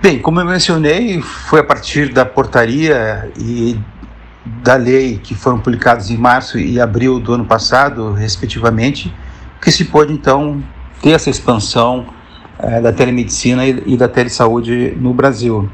Bem, 0.00 0.18
como 0.18 0.40
eu 0.40 0.46
mencionei, 0.46 1.20
foi 1.20 1.60
a 1.60 1.64
partir 1.64 2.12
da 2.12 2.24
portaria 2.24 3.30
e 3.36 3.78
da 4.62 4.76
lei 4.76 5.18
que 5.22 5.34
foram 5.34 5.58
publicados 5.58 6.08
em 6.10 6.16
março 6.16 6.58
e 6.58 6.80
abril 6.80 7.18
do 7.18 7.34
ano 7.34 7.44
passado, 7.44 8.12
respectivamente, 8.12 9.12
que 9.60 9.70
se 9.70 9.84
pôde 9.84 10.12
então 10.12 10.62
ter 11.02 11.10
essa 11.10 11.28
expansão 11.28 12.06
é, 12.58 12.80
da 12.80 12.92
telemedicina 12.92 13.66
e, 13.66 13.82
e 13.86 13.96
da 13.96 14.08
telesaúde 14.08 14.96
no 14.98 15.12
Brasil. 15.12 15.68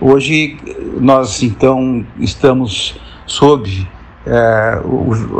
Hoje 0.00 0.58
nós 1.00 1.42
então 1.42 2.04
estamos 2.20 3.00
sob 3.26 3.88
é, 4.26 4.80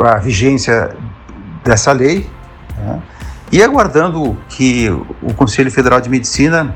a 0.03 0.17
vigência 0.17 0.95
dessa 1.63 1.91
lei 1.91 2.27
né, 2.75 2.99
e 3.51 3.61
aguardando 3.61 4.35
que 4.49 4.89
o 5.21 5.33
Conselho 5.35 5.69
Federal 5.69 6.01
de 6.01 6.09
Medicina, 6.09 6.75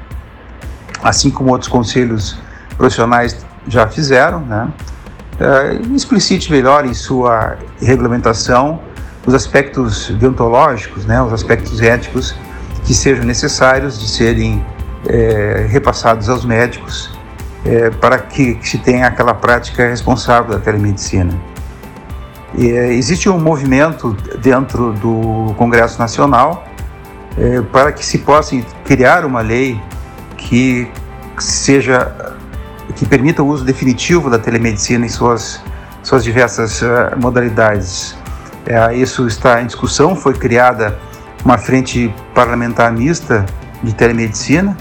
assim 1.04 1.32
como 1.32 1.52
outros 1.52 1.70
conselhos 1.70 2.38
profissionais 2.78 3.46
já 3.68 3.88
fizeram, 3.88 4.42
né, 4.42 4.72
é, 5.40 5.74
explicite 5.96 6.52
melhor 6.52 6.86
em 6.86 6.94
sua 6.94 7.58
regulamentação 7.82 8.80
os 9.26 9.34
aspectos 9.34 10.10
deontológicos, 10.20 11.06
né, 11.06 11.22
os 11.22 11.34
aspectos 11.34 11.82
éticos 11.82 12.36
que 12.86 12.94
sejam 12.94 13.26
necessários 13.26 14.00
de 14.00 14.08
serem 14.08 14.64
é, 15.08 15.66
repassados 15.68 16.30
aos 16.30 16.46
médicos 16.46 17.21
é, 17.66 17.90
para 17.90 18.18
que, 18.18 18.58
se 18.62 18.78
tenha 18.78 19.08
aquela 19.08 19.34
prática 19.34 19.88
responsável 19.88 20.52
da 20.52 20.60
telemedicina. 20.60 21.34
E, 22.56 22.70
é, 22.70 22.94
existe 22.94 23.30
um 23.30 23.40
movimento 23.40 24.16
dentro 24.42 24.94
do 24.94 25.54
Congresso 25.58 26.00
Nacional 26.00 26.66
é, 27.38 27.62
para 27.62 27.92
que 27.92 28.06
se 28.06 28.20
possa 28.20 28.56
criar 28.86 29.26
uma 29.26 29.42
lei 29.42 29.80
que 30.38 30.92
seja 31.38 32.36
que 32.96 33.06
permita 33.06 33.42
o 33.42 33.48
uso 33.48 33.64
definitivo 33.64 34.30
da 34.30 34.38
telemedicina 34.38 35.06
em 35.06 35.10
suas 35.10 35.62
suas 36.04 36.24
diversas 36.24 36.82
uh, 36.82 36.86
modalidades. 37.18 38.18
É, 38.66 38.96
isso 38.96 39.28
está 39.28 39.62
em 39.62 39.68
discussão. 39.68 40.16
Foi 40.16 40.34
criada 40.34 40.98
uma 41.46 41.58
frente 41.58 42.14
parlamentar 42.34 42.92
mista 42.92 43.46
de 43.84 43.94
telemedicina 43.94 44.76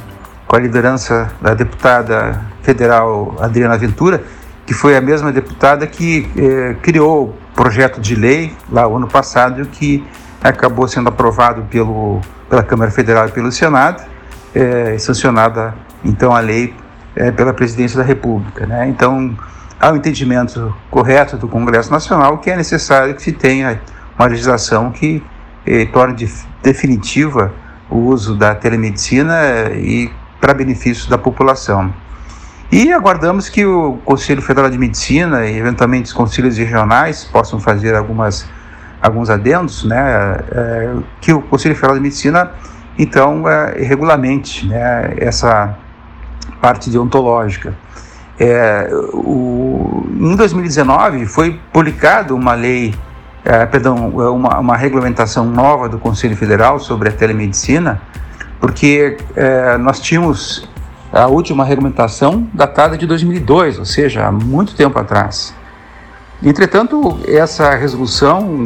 com 0.50 0.56
a 0.56 0.58
liderança 0.58 1.30
da 1.40 1.54
deputada 1.54 2.44
federal 2.60 3.36
Adriana 3.38 3.78
Ventura, 3.78 4.20
que 4.66 4.74
foi 4.74 4.96
a 4.96 5.00
mesma 5.00 5.30
deputada 5.30 5.86
que 5.86 6.28
eh, 6.36 6.74
criou 6.82 7.28
o 7.28 7.54
projeto 7.54 8.00
de 8.00 8.16
lei 8.16 8.52
lá 8.68 8.84
ano 8.84 9.06
passado, 9.06 9.64
que 9.66 10.04
acabou 10.42 10.88
sendo 10.88 11.08
aprovado 11.08 11.62
pelo, 11.70 12.20
pela 12.48 12.64
Câmara 12.64 12.90
Federal 12.90 13.28
e 13.28 13.30
pelo 13.30 13.52
Senado, 13.52 14.02
eh, 14.52 14.96
sancionada 14.98 15.72
então 16.04 16.34
a 16.34 16.40
lei 16.40 16.74
eh, 17.14 17.30
pela 17.30 17.54
Presidência 17.54 17.96
da 17.96 18.04
República. 18.04 18.66
Né? 18.66 18.88
Então, 18.88 19.38
há 19.78 19.92
um 19.92 19.96
entendimento 19.96 20.74
correto 20.90 21.36
do 21.36 21.46
Congresso 21.46 21.92
Nacional 21.92 22.38
que 22.38 22.50
é 22.50 22.56
necessário 22.56 23.14
que 23.14 23.22
se 23.22 23.30
tenha 23.30 23.80
uma 24.18 24.26
legislação 24.26 24.90
que 24.90 25.22
eh, 25.64 25.86
torne 25.86 26.16
de, 26.16 26.28
definitiva 26.60 27.52
o 27.88 27.98
uso 27.98 28.34
da 28.34 28.52
telemedicina 28.52 29.36
eh, 29.44 29.76
e 29.76 30.19
para 30.40 30.54
benefício 30.54 31.08
da 31.10 31.18
população. 31.18 31.92
E 32.72 32.92
aguardamos 32.92 33.48
que 33.48 33.64
o 33.64 33.98
Conselho 34.04 34.40
Federal 34.40 34.70
de 34.70 34.78
Medicina 34.78 35.44
e 35.46 35.58
eventualmente 35.58 36.06
os 36.06 36.12
conselhos 36.12 36.56
regionais 36.56 37.24
possam 37.24 37.58
fazer 37.58 37.96
algumas, 37.96 38.48
alguns 39.02 39.28
adendos, 39.28 39.84
né, 39.84 40.36
é, 40.52 40.94
que 41.20 41.32
o 41.32 41.42
Conselho 41.42 41.74
Federal 41.74 41.96
de 41.96 42.02
Medicina 42.02 42.52
então 42.96 43.48
é, 43.48 43.82
regulamente 43.82 44.66
né, 44.66 45.14
essa 45.16 45.76
parte 46.60 46.90
deontológica. 46.90 47.74
É, 48.38 48.88
o, 49.12 50.06
em 50.18 50.36
2019 50.36 51.26
foi 51.26 51.58
publicada 51.72 52.34
uma 52.34 52.54
lei, 52.54 52.94
é, 53.44 53.66
perdão, 53.66 54.08
uma, 54.08 54.58
uma 54.58 54.76
regulamentação 54.76 55.44
nova 55.46 55.88
do 55.88 55.98
Conselho 55.98 56.36
Federal 56.36 56.78
sobre 56.78 57.08
a 57.08 57.12
telemedicina, 57.12 58.00
porque 58.60 59.16
é, 59.34 59.78
nós 59.78 59.98
tínhamos 59.98 60.68
a 61.12 61.26
última 61.26 61.64
regulamentação 61.64 62.46
datada 62.52 62.96
de 62.96 63.06
2002, 63.06 63.78
ou 63.78 63.84
seja, 63.84 64.26
há 64.26 64.30
muito 64.30 64.74
tempo 64.74 64.98
atrás. 64.98 65.54
Entretanto, 66.42 67.18
essa 67.26 67.74
resolução 67.74 68.64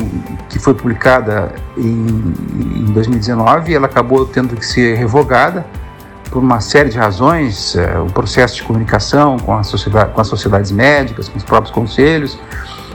que 0.49 0.59
foi 0.59 0.75
publicada 0.75 1.53
em, 1.77 2.35
em 2.77 2.85
2019, 2.93 3.75
ela 3.75 3.87
acabou 3.87 4.27
tendo 4.27 4.55
que 4.55 4.65
ser 4.65 4.97
revogada 4.97 5.67
por 6.31 6.43
uma 6.43 6.61
série 6.61 6.89
de 6.89 6.99
razões, 6.99 7.75
é, 7.77 7.99
o 7.99 8.07
processo 8.07 8.57
de 8.57 8.63
comunicação 8.63 9.39
com, 9.39 9.63
sociedade, 9.65 10.13
com 10.13 10.21
as 10.21 10.29
sociedades 10.29 10.71
médicas, 10.71 11.29
com 11.29 11.39
os 11.39 11.45
próprios 11.45 11.73
conselhos, 11.75 12.39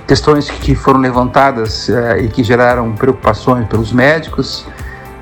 questões 0.08 0.50
que 0.50 0.75
foram 0.75 1.00
levantadas 1.00 1.89
é, 1.89 2.20
e 2.22 2.29
que 2.29 2.44
geraram 2.44 2.94
preocupações 2.94 3.68
pelos 3.68 3.91
médicos, 3.91 4.65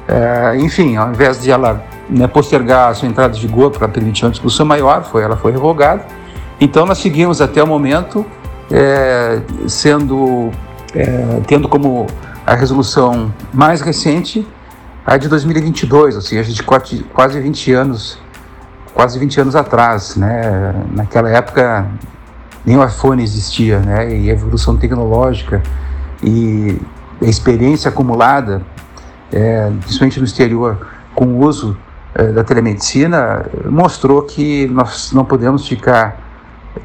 é, 0.08 0.58
enfim, 0.58 0.96
ao 0.96 1.10
invés 1.10 1.42
de 1.42 1.52
ela 1.52 1.84
né, 2.10 2.28
postergar 2.28 2.90
a 2.90 2.94
sua 2.94 3.08
entrada 3.08 3.34
de 3.34 3.42
vigor 3.46 3.72
para 3.72 3.88
permitir 3.88 4.26
uma 4.26 4.32
discussão 4.32 4.66
maior, 4.66 5.04
foi, 5.04 5.24
ela 5.24 5.36
foi 5.36 5.52
revogada. 5.52 6.06
Então 6.60 6.86
nós 6.86 6.98
seguimos 7.00 7.42
até 7.42 7.62
o 7.62 7.68
momento 7.68 8.26
é, 8.72 9.42
sendo 9.68 10.52
é, 10.96 11.42
tendo 11.46 11.68
como 11.68 12.08
a 12.46 12.56
resolução 12.56 13.34
mais 13.54 13.82
recente 13.82 14.48
a 15.06 15.18
de 15.18 15.30
2022, 15.30 16.16
ou 16.16 16.22
seja, 16.22 16.52
de 16.52 16.64
quase 16.64 17.40
20 17.40 17.74
anos, 17.74 18.20
quase 18.94 19.18
20 19.18 19.40
anos 19.42 19.56
atrás, 19.56 20.18
né? 20.18 20.74
Naquela 20.94 21.30
época 21.30 21.88
nem 22.66 22.78
o 22.78 22.84
iPhone 22.84 23.24
existia, 23.24 23.80
né? 23.80 24.14
E 24.18 24.30
a 24.30 24.34
evolução 24.34 24.76
tecnológica 24.76 25.64
e 26.22 26.78
a 27.22 27.26
experiência 27.26 27.88
acumulada 27.88 28.62
é, 29.32 29.70
principalmente 29.82 30.20
no 30.20 30.26
exterior, 30.26 30.88
com 31.14 31.26
o 31.26 31.40
uso 31.40 31.78
é, 32.16 32.32
da 32.32 32.44
telemedicina, 32.44 33.46
mostrou 33.66 34.24
que 34.24 34.68
nós 34.68 35.12
não 35.12 35.26
podemos 35.26 35.68
ficar 35.68 36.20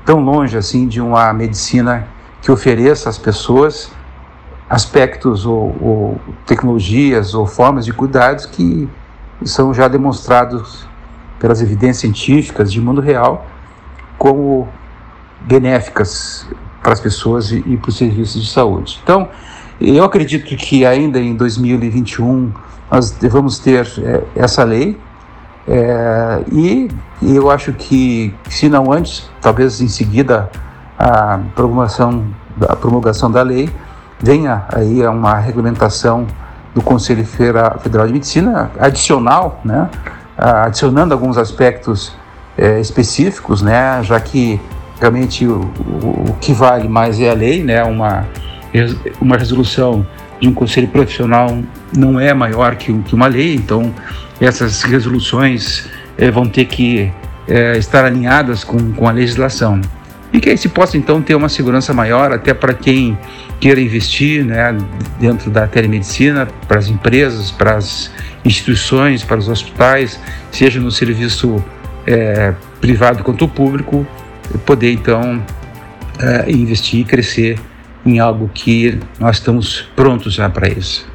tão 0.04 0.20
longe 0.20 0.56
assim 0.56 0.86
de 0.86 1.00
uma 1.00 1.32
medicina 1.32 2.06
que 2.40 2.50
ofereça 2.50 3.08
às 3.08 3.18
pessoas 3.18 3.92
aspectos 4.68 5.44
ou, 5.44 5.76
ou 5.80 6.20
tecnologias 6.46 7.34
ou 7.34 7.46
formas 7.46 7.84
de 7.84 7.92
cuidados 7.92 8.46
que 8.46 8.88
são 9.44 9.74
já 9.74 9.86
demonstrados 9.86 10.86
pelas 11.38 11.60
evidências 11.60 11.98
científicas 11.98 12.72
de 12.72 12.80
mundo 12.80 13.00
real 13.00 13.46
como 14.16 14.68
benéficas 15.40 16.46
para 16.82 16.92
as 16.92 17.00
pessoas 17.00 17.52
e, 17.52 17.58
e 17.66 17.76
para 17.76 17.88
os 17.88 17.96
serviços 17.96 18.42
de 18.42 18.50
saúde. 18.50 19.00
Então, 19.02 19.28
Eu 19.84 20.04
acredito 20.04 20.54
que 20.56 20.86
ainda 20.86 21.18
em 21.18 21.34
2021 21.34 22.52
nós 22.90 23.10
devamos 23.10 23.58
ter 23.58 23.86
é, 23.98 24.22
essa 24.36 24.62
lei 24.62 24.96
é, 25.66 26.42
e, 26.52 26.88
eu 27.22 27.50
acho 27.50 27.72
que, 27.72 28.34
se 28.48 28.68
não 28.68 28.92
antes, 28.92 29.28
talvez 29.40 29.80
em 29.80 29.88
seguida 29.88 30.50
a 30.98 31.40
promulgação, 31.54 32.24
a 32.68 32.76
promulgação 32.76 33.30
da 33.30 33.42
lei, 33.42 33.70
venha 34.20 34.64
aí 34.72 35.04
uma 35.06 35.34
regulamentação 35.38 36.26
do 36.74 36.80
Conselho 36.80 37.24
Federal 37.24 38.06
de 38.06 38.12
Medicina 38.12 38.70
adicional, 38.78 39.60
né, 39.64 39.88
adicionando 40.36 41.12
alguns 41.12 41.36
aspectos 41.36 42.12
é, 42.56 42.80
específicos, 42.80 43.62
né, 43.62 44.00
já 44.02 44.18
que 44.20 44.60
realmente 45.00 45.46
o, 45.46 45.60
o, 45.60 46.30
o, 46.30 46.36
que 46.40 46.52
vale 46.52 46.88
mais 46.88 47.20
é 47.20 47.30
a 47.30 47.34
lei, 47.34 47.62
né, 47.62 47.84
uma, 47.84 48.26
uma 49.20 49.36
resolução 49.36 50.06
de 50.40 50.48
um 50.48 50.54
conselho 50.54 50.88
profissional 50.88 51.62
não 51.96 52.18
é 52.18 52.32
maior 52.34 52.74
que, 52.76 52.90
uma 53.12 53.26
lei, 53.26 53.54
então 53.54 53.94
essas 54.40 54.82
resoluções 54.82 55.88
é, 56.18 56.30
vão 56.30 56.48
ter 56.48 56.64
que 56.64 57.12
é, 57.46 57.76
estar 57.78 58.04
alinhadas 58.04 58.64
com, 58.64 58.92
com 58.92 59.08
a 59.08 59.12
legislação. 59.12 59.80
E 60.32 60.40
que 60.40 60.48
aí 60.48 60.56
se 60.56 60.68
possa 60.68 60.96
então 60.96 61.20
ter 61.20 61.34
uma 61.34 61.48
segurança 61.48 61.92
maior 61.92 62.32
até 62.32 62.54
para 62.54 62.72
quem 62.72 63.16
queira 63.60 63.80
investir 63.80 64.44
né, 64.44 64.76
dentro 65.20 65.50
da 65.50 65.66
telemedicina, 65.66 66.48
para 66.66 66.78
as 66.78 66.88
empresas, 66.88 67.50
para 67.50 67.76
as 67.76 68.10
instituições, 68.44 69.22
para 69.22 69.38
os 69.38 69.48
hospitais, 69.48 70.18
seja 70.50 70.80
no 70.80 70.90
serviço 70.90 71.62
é, 72.06 72.54
privado 72.80 73.22
quanto 73.22 73.46
público, 73.46 74.06
poder 74.64 74.92
então 74.92 75.42
investir 76.46 77.00
e 77.00 77.04
crescer 77.04 77.58
em 78.04 78.18
algo 78.18 78.50
que 78.52 78.98
nós 79.18 79.36
estamos 79.36 79.82
prontos 79.94 80.34
já 80.34 80.48
para 80.48 80.68
isso. 80.68 81.06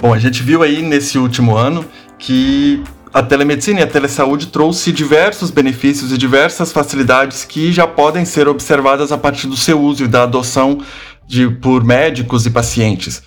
Bom, 0.00 0.12
a 0.12 0.18
gente 0.18 0.42
viu 0.42 0.62
aí 0.62 0.82
nesse 0.82 1.18
último 1.18 1.56
ano 1.56 1.84
que 2.18 2.82
a 3.12 3.22
telemedicina 3.22 3.80
e 3.80 3.82
a 3.82 3.86
telesaúde 3.86 4.48
trouxe 4.48 4.92
diversos 4.92 5.50
benefícios 5.50 6.12
e 6.12 6.18
diversas 6.18 6.70
facilidades 6.70 7.44
que 7.44 7.72
já 7.72 7.86
podem 7.86 8.24
ser 8.24 8.46
observadas 8.46 9.10
a 9.10 9.16
partir 9.16 9.46
do 9.46 9.56
seu 9.56 9.80
uso 9.80 10.04
e 10.04 10.08
da 10.08 10.24
adoção 10.24 10.82
de, 11.26 11.48
por 11.48 11.82
médicos 11.82 12.44
e 12.44 12.50
pacientes. 12.50 13.22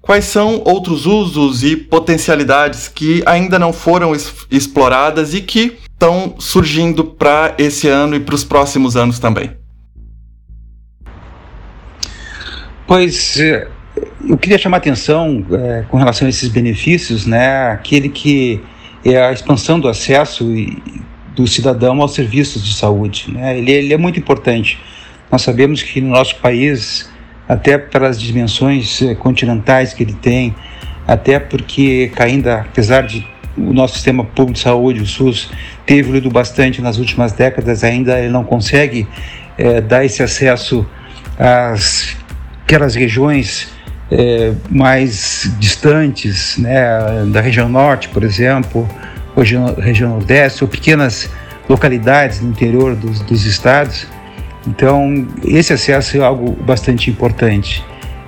Quais 0.00 0.24
são 0.24 0.62
outros 0.64 1.06
usos 1.06 1.62
e 1.62 1.76
potencialidades 1.76 2.88
que 2.88 3.22
ainda 3.26 3.58
não 3.58 3.72
foram 3.72 4.12
exploradas 4.50 5.34
e 5.34 5.40
que 5.40 5.76
estão 5.92 6.34
surgindo 6.38 7.04
para 7.04 7.54
esse 7.58 7.88
ano 7.88 8.16
e 8.16 8.20
para 8.20 8.34
os 8.34 8.42
próximos 8.42 8.96
anos 8.96 9.18
também? 9.18 9.57
Pois 12.88 13.38
é, 13.38 13.68
eu 14.26 14.38
queria 14.38 14.56
chamar 14.56 14.78
a 14.78 14.80
atenção 14.80 15.44
é, 15.52 15.84
com 15.90 15.98
relação 15.98 16.24
a 16.24 16.30
esses 16.30 16.48
benefícios, 16.48 17.26
né? 17.26 17.70
Aquele 17.70 18.08
que 18.08 18.62
é 19.04 19.20
a 19.20 19.30
expansão 19.30 19.78
do 19.78 19.88
acesso 19.88 20.50
do 21.36 21.46
cidadão 21.46 22.00
aos 22.00 22.14
serviços 22.14 22.64
de 22.64 22.72
saúde. 22.72 23.30
Né? 23.30 23.58
Ele, 23.58 23.72
ele, 23.72 23.92
é 23.92 23.98
muito 23.98 24.18
importante. 24.18 24.78
Nós 25.30 25.42
sabemos 25.42 25.82
que 25.82 26.00
no 26.00 26.08
nosso 26.08 26.36
país, 26.36 27.12
até 27.46 27.76
pelas 27.76 28.18
dimensões 28.18 29.02
eh, 29.02 29.14
continentais 29.14 29.92
que 29.92 30.02
ele 30.02 30.14
tem, 30.14 30.54
até 31.06 31.38
porque 31.38 32.10
ainda, 32.18 32.62
apesar 32.62 33.02
de 33.02 33.28
o 33.54 33.74
nosso 33.74 33.96
sistema 33.96 34.24
público 34.24 34.54
de 34.54 34.60
saúde, 34.60 35.02
o 35.02 35.06
SUS, 35.06 35.50
ter 35.84 35.96
evoluído 35.96 36.30
bastante 36.30 36.80
nas 36.80 36.96
últimas 36.96 37.32
décadas, 37.32 37.84
ainda 37.84 38.18
ele 38.18 38.30
não 38.30 38.44
consegue 38.44 39.06
é, 39.58 39.78
dar 39.82 40.06
esse 40.06 40.22
acesso 40.22 40.86
às 41.38 42.16
aquelas 42.68 42.94
regiões 42.94 43.68
é, 44.10 44.52
mais 44.70 45.50
distantes, 45.58 46.58
né, 46.58 47.24
da 47.32 47.40
região 47.40 47.66
norte, 47.66 48.10
por 48.10 48.22
exemplo, 48.22 48.86
região, 49.34 49.74
região 49.74 50.10
nordeste, 50.10 50.62
ou 50.62 50.68
pequenas 50.68 51.30
localidades 51.66 52.42
no 52.42 52.50
interior 52.50 52.94
dos, 52.94 53.20
dos 53.20 53.46
estados. 53.46 54.06
Então, 54.66 55.26
esse 55.42 55.72
acesso 55.72 56.18
é 56.18 56.20
algo 56.20 56.52
bastante 56.62 57.08
importante. 57.08 57.82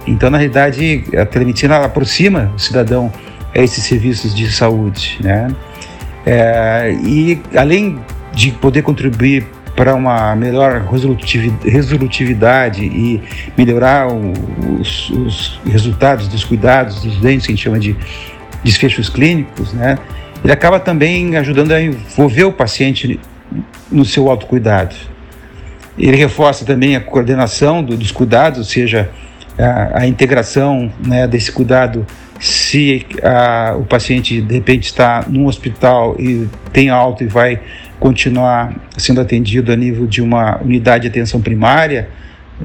Então, 0.06 0.30
na 0.30 0.38
realidade, 0.38 1.04
a 1.14 1.26
telemedicina 1.26 1.76
aproxima 1.76 2.50
o 2.56 2.58
cidadão 2.58 3.12
a 3.54 3.58
esses 3.58 3.84
serviços 3.84 4.34
de 4.34 4.50
saúde, 4.50 5.18
né? 5.20 5.48
É, 6.24 6.96
e 7.04 7.42
além 7.54 7.98
de 8.32 8.52
poder 8.52 8.82
contribuir 8.82 9.46
para 9.80 9.94
uma 9.94 10.36
melhor 10.36 10.86
resolutividade 11.64 12.84
e 12.84 13.18
melhorar 13.56 14.08
os, 14.08 15.08
os, 15.08 15.58
resultados 15.64 16.28
dos 16.28 16.44
cuidados 16.44 17.00
dos 17.00 17.16
doentes, 17.16 17.46
que 17.46 17.52
a 17.52 17.56
gente 17.56 17.64
chama 17.64 17.78
de 17.78 17.96
desfechos 18.62 19.08
clínicos, 19.08 19.72
né? 19.72 19.96
Ele 20.44 20.52
acaba 20.52 20.78
também 20.78 21.34
ajudando 21.38 21.72
a 21.72 21.80
envolver 21.80 22.44
o 22.44 22.52
paciente 22.52 23.18
no 23.90 24.04
seu 24.04 24.28
autocuidado. 24.28 24.94
Ele 25.98 26.14
reforça 26.18 26.62
também 26.66 26.94
a 26.94 27.00
coordenação 27.00 27.82
do, 27.82 27.96
dos 27.96 28.12
cuidados, 28.12 28.58
ou 28.58 28.64
seja, 28.66 29.08
a, 29.58 30.00
a 30.00 30.06
integração 30.06 30.92
né, 31.02 31.26
desse 31.26 31.50
cuidado 31.50 32.06
se 32.38 33.06
a, 33.22 33.76
o 33.78 33.84
paciente 33.86 34.42
de 34.42 34.54
repente 34.54 34.84
está 34.84 35.24
num 35.26 35.46
hospital 35.46 36.16
e 36.18 36.46
tem 36.70 36.90
alta 36.90 37.24
e 37.24 37.26
vai 37.26 37.60
continuar 38.00 38.74
sendo 38.96 39.20
atendido 39.20 39.70
a 39.70 39.76
nível 39.76 40.06
de 40.06 40.22
uma 40.22 40.58
unidade 40.62 41.02
de 41.02 41.08
atenção 41.08 41.40
primária, 41.40 42.08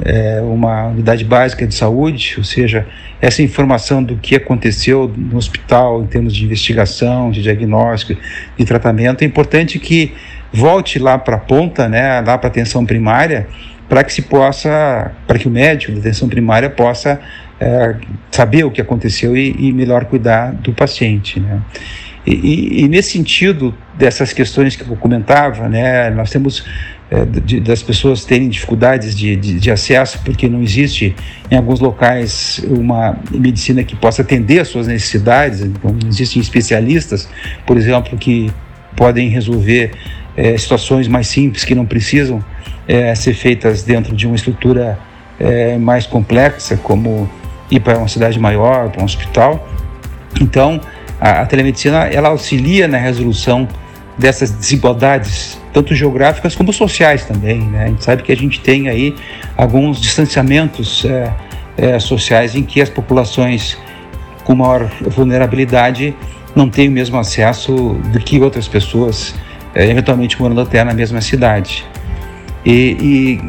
é, 0.04 0.42
uma 0.42 0.88
unidade 0.88 1.24
básica 1.24 1.68
de 1.68 1.76
saúde, 1.76 2.36
ou 2.38 2.44
seja, 2.44 2.88
essa 3.22 3.42
informação 3.42 4.02
do 4.04 4.16
que 4.18 4.36
aconteceu 4.36 5.14
no 5.16 5.38
hospital 5.38 6.04
em 6.04 6.08
termos 6.08 6.34
de 6.34 6.44
investigação, 6.44 7.32
de 7.32 7.42
diagnóstico, 7.42 8.20
de 8.58 8.66
tratamento, 8.66 9.22
é 9.22 9.26
importante 9.26 9.78
que 9.78 10.14
volte 10.52 11.00
lá 11.00 11.18
para 11.18 11.36
a 11.36 11.40
ponta, 11.40 11.88
né, 11.88 12.22
lá 12.22 12.38
para 12.38 12.48
a 12.48 12.52
atenção 12.52 12.86
primária, 12.86 13.48
para 13.88 14.04
que 14.04 14.12
se 14.12 14.24
possa, 14.24 15.12
para 15.28 15.38
que 15.38 15.48
o 15.48 15.52
médico 15.52 15.92
da 15.92 16.00
atenção 16.00 16.28
primária 16.28 16.70
possa 16.70 17.20
é, 17.60 17.96
saber 18.32 18.64
o 18.64 18.72
que 18.72 18.82
aconteceu 18.82 19.36
e, 19.36 19.56
e 19.60 19.72
melhor 19.72 20.06
cuidar 20.06 20.54
do 20.54 20.74
paciente, 20.74 21.40
né. 21.40 21.62
E, 22.26 22.34
e, 22.34 22.84
e, 22.84 22.88
nesse 22.88 23.12
sentido 23.12 23.74
dessas 23.98 24.34
questões 24.34 24.76
que 24.76 24.88
eu 24.88 24.96
comentava, 24.98 25.70
né, 25.70 26.10
nós 26.10 26.30
temos 26.30 26.66
é, 27.10 27.24
de, 27.24 27.60
das 27.60 27.84
pessoas 27.84 28.26
terem 28.26 28.50
dificuldades 28.50 29.16
de, 29.16 29.36
de, 29.36 29.60
de, 29.60 29.72
acesso 29.72 30.20
porque 30.26 30.50
não 30.50 30.62
existe 30.62 31.16
em 31.52 31.56
alguns 31.56 31.80
locais 31.80 32.60
uma 32.68 33.16
medicina 33.32 33.84
que 33.84 33.96
possa 33.96 34.24
atender 34.24 34.60
às 34.60 34.70
suas 34.70 34.88
necessidades, 34.88 35.62
então, 35.62 35.92
não 35.92 36.10
existem 36.10 36.42
especialistas, 36.42 37.30
por 37.66 37.78
exemplo, 37.78 38.18
que 38.18 38.52
podem 38.96 39.30
resolver 39.30 39.92
é, 40.36 40.58
situações 40.58 41.08
mais 41.08 41.28
simples 41.28 41.64
que 41.64 41.76
não 41.76 41.86
precisam 41.86 42.44
é, 42.88 43.14
ser 43.14 43.34
feitas 43.34 43.84
dentro 43.84 44.16
de 44.16 44.26
uma 44.28 44.36
estrutura 44.36 44.98
mais 45.82 46.08
complexa, 46.08 46.78
como 46.78 47.30
ir 47.70 47.82
para 47.82 47.98
uma 47.98 48.08
cidade 48.08 48.40
maior, 48.40 48.90
para 48.90 49.02
um 49.02 49.06
hospital. 49.06 49.68
Então, 50.40 50.80
a, 51.20 51.42
a 51.42 51.46
telemedicina 51.46 52.06
ela 52.06 52.30
auxilia 52.30 52.88
na 52.88 52.98
resolução 52.98 53.68
dessas 54.18 54.52
desigualdades, 54.52 55.60
tanto 55.74 55.94
geográficas 55.94 56.56
como 56.56 56.72
sociais 56.72 57.26
também. 57.26 57.60
Né? 57.60 57.84
A 57.84 57.88
gente 57.88 58.04
sabe 58.04 58.24
que 58.24 58.32
a 58.32 58.38
gente 58.38 58.60
tem 58.60 58.88
aí 58.88 59.16
alguns 59.58 60.00
distanciamentos 60.00 61.06
é, 61.06 61.34
é, 61.78 62.00
sociais 62.00 62.56
em 62.56 62.64
que 62.64 62.82
as 62.82 62.90
populações 62.90 63.78
com 64.44 64.56
maior 64.56 64.90
vulnerabilidade 65.02 66.16
não 66.56 66.70
têm 66.70 66.88
o 66.88 66.92
mesmo 66.92 67.18
acesso 67.18 67.74
do 68.12 68.20
que 68.20 68.40
outras 68.40 68.68
pessoas, 68.68 69.36
é, 69.74 69.90
eventualmente 69.90 70.40
morando 70.40 70.62
até 70.62 70.84
na 70.84 70.94
mesma 70.94 71.20
cidade. 71.20 71.86
E, 72.66 73.40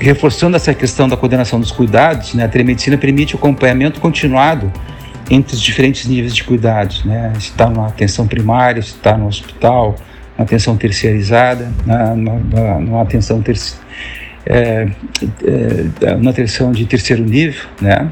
e, 0.00 0.04
reforçando 0.04 0.56
essa 0.56 0.74
questão 0.74 1.08
da 1.08 1.16
coordenação 1.16 1.60
dos 1.60 1.70
cuidados, 1.70 2.34
né, 2.34 2.44
a 2.44 2.48
telemedicina 2.48 2.96
permite 2.96 3.34
o 3.34 3.38
acompanhamento 3.38 4.00
continuado 4.00 4.72
entre 5.30 5.54
os 5.54 5.60
diferentes 5.60 6.06
níveis 6.06 6.34
de 6.34 6.42
cuidados, 6.42 7.04
né? 7.04 7.32
Se 7.34 7.50
está 7.50 7.68
numa 7.68 7.88
atenção 7.88 8.26
primária, 8.26 8.80
se 8.80 8.90
está 8.90 9.16
no 9.16 9.26
hospital, 9.26 9.94
na 9.94 10.05
atenção 10.38 10.76
terceirizada, 10.76 11.72
na, 11.84 12.14
na, 12.14 13.00
atenção 13.00 13.42
é, 14.44 14.88
é, 15.44 16.14
na 16.16 16.30
atenção 16.30 16.72
de 16.72 16.84
terceiro 16.86 17.24
nível, 17.24 17.64
né? 17.80 18.10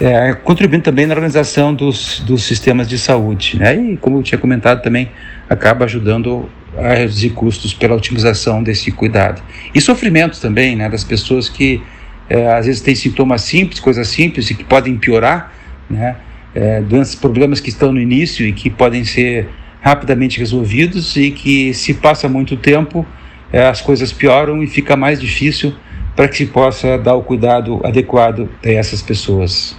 É, 0.00 0.32
contribuindo 0.32 0.82
também 0.82 1.06
na 1.06 1.14
organização 1.14 1.72
dos, 1.72 2.20
dos 2.20 2.42
sistemas 2.42 2.88
de 2.88 2.98
saúde, 2.98 3.58
né? 3.58 3.76
E 3.76 3.96
como 3.96 4.18
eu 4.18 4.22
tinha 4.22 4.38
comentado 4.38 4.82
também, 4.82 5.10
acaba 5.48 5.84
ajudando 5.84 6.48
a 6.76 6.94
reduzir 6.94 7.30
custos 7.30 7.74
pela 7.74 7.94
otimização 7.94 8.62
desse 8.62 8.90
cuidado. 8.90 9.42
E 9.74 9.80
sofrimentos 9.80 10.40
também, 10.40 10.74
né? 10.74 10.88
Das 10.88 11.04
pessoas 11.04 11.48
que 11.48 11.82
é, 12.28 12.52
às 12.52 12.66
vezes 12.66 12.80
têm 12.80 12.94
sintomas 12.94 13.42
simples, 13.42 13.78
coisas 13.78 14.08
simples 14.08 14.50
e 14.50 14.54
que 14.54 14.64
podem 14.64 14.96
piorar, 14.96 15.52
né? 15.88 16.16
é, 16.54 16.80
doenças, 16.80 17.14
problemas 17.14 17.60
que 17.60 17.68
estão 17.68 17.92
no 17.92 18.00
início 18.00 18.46
e 18.46 18.52
que 18.52 18.70
podem 18.70 19.04
ser 19.04 19.48
rapidamente 19.82 20.38
resolvidos 20.38 21.16
e 21.16 21.32
que 21.32 21.74
se 21.74 21.92
passa 21.92 22.28
muito 22.28 22.56
tempo 22.56 23.04
é, 23.52 23.66
as 23.66 23.82
coisas 23.82 24.12
pioram 24.12 24.62
e 24.62 24.66
fica 24.66 24.96
mais 24.96 25.20
difícil 25.20 25.74
para 26.16 26.28
que 26.28 26.36
se 26.36 26.46
possa 26.46 26.96
dar 26.96 27.14
o 27.14 27.22
cuidado 27.22 27.80
adequado 27.84 28.48
a 28.64 28.70
essas 28.70 29.02
pessoas. 29.02 29.76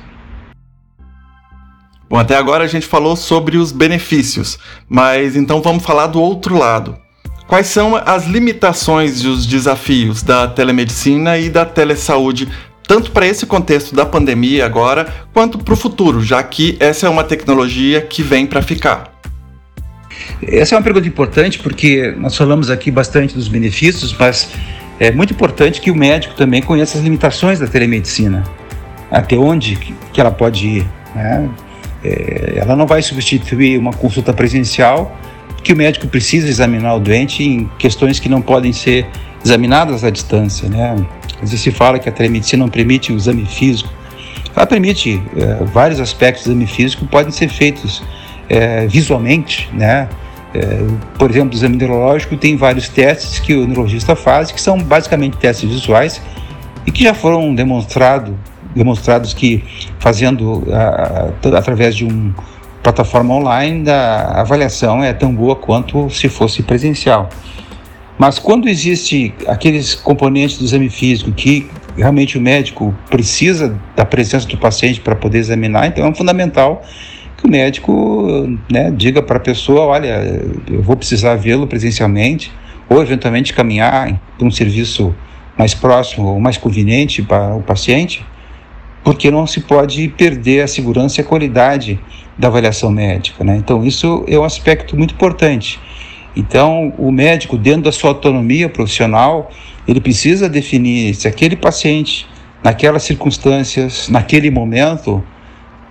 Bom, 2.10 2.20
até 2.20 2.36
agora 2.36 2.66
a 2.66 2.68
gente 2.68 2.86
falou 2.86 3.16
sobre 3.16 3.58
os 3.58 3.72
benefícios, 3.72 4.60
mas 4.88 5.36
então 5.36 5.62
vamos 5.62 5.84
falar 5.84 6.08
do 6.08 6.22
outro 6.22 6.56
lado. 6.58 6.96
Quais 7.48 7.68
são 7.68 7.96
as 7.96 8.26
limitações 8.26 9.22
e 9.22 9.28
os 9.28 9.46
desafios 9.48 10.22
da 10.22 10.48
telemedicina 10.48 11.38
e 11.38 11.50
da 11.50 11.66
telesaúde, 11.66 12.48
tanto 12.88 13.12
para 13.12 13.26
esse 13.26 13.46
contexto 13.46 13.96
da 13.96 14.06
pandemia 14.06 14.66
agora, 14.66 15.12
quanto 15.34 15.58
para 15.58 15.74
o 15.74 15.78
futuro, 15.78 16.22
já 16.22 16.44
que 16.44 16.78
essa 16.80 17.08
é 17.08 17.10
uma 17.10 17.24
tecnologia 17.24 18.02
que 18.02 18.22
vem 18.22 18.46
para 18.46 18.62
ficar? 18.62 19.13
Essa 20.48 20.76
é 20.76 20.78
uma 20.78 20.84
pergunta 20.84 21.08
importante 21.08 21.60
porque 21.60 22.14
nós 22.18 22.36
falamos 22.36 22.70
aqui 22.70 22.92
bastante 22.92 23.34
dos 23.36 23.48
benefícios, 23.48 24.16
mas 24.18 24.50
é 25.00 25.12
muito 25.12 25.34
importante 25.34 25.82
que 25.82 25.92
o 25.92 25.96
médico 25.96 26.36
também 26.36 26.62
conheça 26.62 26.98
as 26.98 27.04
limitações 27.04 27.60
da 27.60 27.68
telemedicina, 27.68 28.44
até 29.10 29.36
onde 29.36 29.76
que 29.76 30.22
ela 30.22 30.32
pode 30.32 30.68
ir. 30.68 30.88
Né? 31.16 31.50
É, 32.04 32.54
ela 32.58 32.76
não 32.76 32.86
vai 32.86 33.02
substituir 33.02 33.78
uma 33.78 33.94
consulta 33.94 34.34
presencial, 34.34 35.18
que 35.64 35.72
o 35.72 35.76
médico 35.76 36.08
precisa 36.08 36.48
examinar 36.48 36.96
o 36.96 37.00
doente 37.00 37.44
em 37.44 37.70
questões 37.80 38.20
que 38.20 38.28
não 38.28 38.42
podem 38.42 38.74
ser 38.74 39.08
examinadas 39.44 40.04
à 40.04 40.10
distância. 40.10 40.68
Né? 40.68 40.96
Às 41.42 41.52
vezes 41.52 41.62
se 41.62 41.72
fala 41.72 41.98
que 42.00 42.10
a 42.10 42.12
telemedicina 42.12 42.64
não 42.64 42.70
permite 42.70 43.14
o 43.14 43.16
exame 43.16 43.46
físico. 43.46 43.90
Ela 44.56 44.68
permite 44.68 45.22
é, 45.36 45.64
vários 45.66 46.00
aspectos 46.00 46.44
do 46.44 46.52
exame 46.52 46.68
físico 46.68 47.06
podem 47.06 47.32
ser 47.32 47.48
feitos 47.48 48.04
é, 48.54 48.86
visualmente, 48.86 49.68
né? 49.74 50.08
É, 50.54 50.86
por 51.18 51.32
exemplo, 51.32 51.52
o 51.52 51.58
exame 51.58 51.76
neurológico 51.76 52.38
tem 52.38 52.56
vários 52.56 52.88
testes 52.88 53.40
que 53.40 53.56
o 53.56 53.66
neurologista 53.66 54.16
faz, 54.16 54.52
que 54.52 54.62
são 54.62 54.78
basicamente 54.78 55.38
testes 55.38 55.68
visuais 55.68 56.22
e 56.86 56.92
que 56.92 57.04
já 57.04 57.16
foram 57.16 57.56
demonstrado, 57.56 58.38
demonstrados 58.76 59.34
que 59.34 59.64
fazendo 59.98 60.64
a, 60.72 61.50
a, 61.50 61.58
através 61.58 61.96
de 61.96 62.06
uma 62.06 62.36
plataforma 62.84 63.34
online 63.34 63.90
a 63.90 64.42
avaliação 64.42 65.04
é 65.04 65.14
tão 65.14 65.34
boa 65.34 65.56
quanto 65.56 66.08
se 66.12 66.30
fosse 66.30 66.62
presencial. 66.62 67.30
Mas 68.20 68.38
quando 68.38 68.70
existe 68.70 69.34
aqueles 69.48 69.96
componentes 69.96 70.60
do 70.60 70.66
exame 70.66 70.88
físico 70.88 71.32
que 71.32 71.68
realmente 71.98 72.38
o 72.38 72.42
médico 72.42 72.94
precisa 73.10 73.76
da 73.96 74.06
presença 74.06 74.48
do 74.48 74.58
paciente 74.58 75.02
para 75.02 75.16
poder 75.16 75.40
examinar, 75.40 75.88
então 75.88 76.06
é 76.06 76.14
fundamental 76.14 76.84
que 77.44 77.48
o 77.48 77.52
médico 77.52 78.58
né, 78.72 78.90
diga 78.92 79.22
para 79.22 79.38
a 79.38 79.40
pessoa, 79.40 79.82
olha, 79.82 80.42
eu 80.72 80.82
vou 80.82 80.96
precisar 80.96 81.36
vê-lo 81.36 81.68
presencialmente, 81.68 82.52
ou 82.90 83.02
eventualmente 83.02 83.54
caminhar 83.54 84.20
para 84.38 84.48
um 84.48 84.52
serviço 84.52 85.14
mais 85.58 85.74
próximo 85.74 86.28
ou 86.28 86.40
mais 86.40 86.58
conveniente 86.58 87.22
para 87.22 87.54
o 87.56 87.62
paciente, 87.62 88.26
porque 89.04 89.30
não 89.30 89.46
se 89.46 89.60
pode 89.62 90.08
perder 90.10 90.62
a 90.62 90.68
segurança 90.68 91.20
e 91.20 91.24
a 91.24 91.28
qualidade 91.28 92.00
da 92.38 92.48
avaliação 92.48 92.90
médica. 92.90 93.44
Né? 93.44 93.58
Então, 93.58 93.84
isso 93.84 94.24
é 94.28 94.40
um 94.40 94.44
aspecto 94.44 94.96
muito 94.96 95.14
importante. 95.14 95.80
Então, 96.36 96.94
o 96.98 97.12
médico, 97.12 97.58
dentro 97.58 97.84
da 97.84 97.92
sua 97.92 98.12
autonomia 98.12 98.68
profissional, 98.70 99.52
ele 99.88 100.00
precisa 100.00 100.50
definir 100.50 101.14
se 101.14 101.28
aquele 101.28 101.56
paciente, 101.56 102.26
naquelas 102.64 103.04
circunstâncias, 103.04 104.10
naquele 104.10 104.50
momento, 104.50 105.24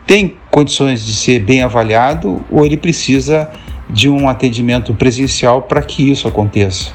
tem 0.07 0.35
condições 0.53 1.05
de 1.05 1.15
ser 1.15 1.41
bem 1.41 1.62
avaliado 1.62 2.45
ou 2.51 2.65
ele 2.65 2.77
precisa 2.77 3.51
de 3.88 4.09
um 4.09 4.29
atendimento 4.29 4.95
presencial 4.95 5.62
para 5.62 5.81
que 5.83 6.11
isso 6.11 6.29
aconteça. 6.29 6.93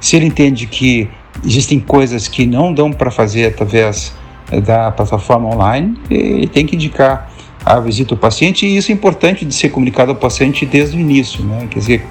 Se 0.00 0.14
ele 0.14 0.26
entende 0.26 0.66
que 0.66 1.08
existem 1.44 1.80
coisas 1.80 2.28
que 2.28 2.46
não 2.46 2.72
dão 2.72 2.92
para 2.92 3.10
fazer 3.10 3.46
através 3.46 4.14
eh, 4.50 4.60
da 4.60 4.92
plataforma 4.92 5.48
online, 5.48 5.98
ele 6.08 6.46
tem 6.46 6.64
que 6.64 6.76
indicar 6.76 7.30
a 7.64 7.80
visita 7.80 8.14
ao 8.14 8.18
paciente 8.18 8.64
e 8.64 8.76
isso 8.76 8.92
é 8.92 8.94
importante 8.94 9.44
de 9.44 9.52
ser 9.52 9.70
comunicado 9.70 10.12
ao 10.12 10.16
paciente 10.16 10.64
desde 10.64 10.96
o 10.96 11.00
início, 11.00 11.44
né? 11.44 11.66
Quer 11.68 11.78
dizer, 11.80 12.06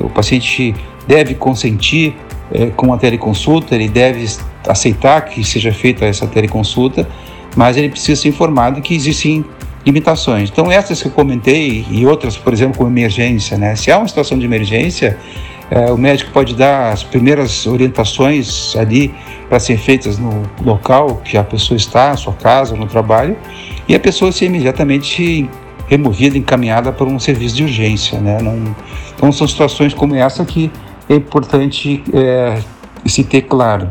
o 0.00 0.10
paciente 0.10 0.74
deve 1.06 1.34
consentir 1.34 2.16
é, 2.50 2.66
com 2.66 2.92
a 2.92 2.98
teleconsulta, 2.98 3.76
ele 3.76 3.88
deve 3.88 4.26
aceitar 4.66 5.20
que 5.26 5.44
seja 5.44 5.72
feita 5.72 6.04
essa 6.04 6.26
teleconsulta 6.26 7.08
mas 7.56 7.76
ele 7.76 7.88
precisa 7.88 8.20
ser 8.22 8.28
informado 8.28 8.80
que 8.80 8.94
existem 8.94 9.44
limitações. 9.88 10.50
Então, 10.50 10.70
essas 10.70 11.00
que 11.00 11.08
eu 11.08 11.12
comentei 11.12 11.84
e 11.90 12.06
outras, 12.06 12.36
por 12.36 12.52
exemplo, 12.52 12.76
como 12.76 12.90
emergência, 12.90 13.56
né? 13.56 13.74
Se 13.74 13.90
há 13.90 13.96
uma 13.96 14.06
situação 14.06 14.38
de 14.38 14.44
emergência, 14.44 15.18
é, 15.70 15.90
o 15.90 15.96
médico 15.96 16.30
pode 16.30 16.54
dar 16.54 16.92
as 16.92 17.02
primeiras 17.02 17.66
orientações 17.66 18.76
ali 18.76 19.14
para 19.48 19.58
serem 19.58 19.80
feitas 19.80 20.18
no 20.18 20.42
local 20.62 21.22
que 21.24 21.38
a 21.38 21.44
pessoa 21.44 21.76
está, 21.76 22.10
na 22.10 22.16
sua 22.16 22.34
casa, 22.34 22.76
no 22.76 22.86
trabalho, 22.86 23.36
e 23.88 23.94
a 23.94 24.00
pessoa 24.00 24.30
ser 24.30 24.46
imediatamente 24.46 25.48
removida, 25.86 26.36
encaminhada 26.36 26.92
para 26.92 27.06
um 27.06 27.18
serviço 27.18 27.56
de 27.56 27.62
urgência, 27.64 28.20
né? 28.20 28.38
Não, 28.42 28.74
então, 29.16 29.32
são 29.32 29.48
situações 29.48 29.94
como 29.94 30.14
essa 30.14 30.44
que 30.44 30.70
é 31.08 31.14
importante 31.14 32.02
é, 32.12 32.58
se 33.06 33.24
ter 33.24 33.42
claro. 33.42 33.90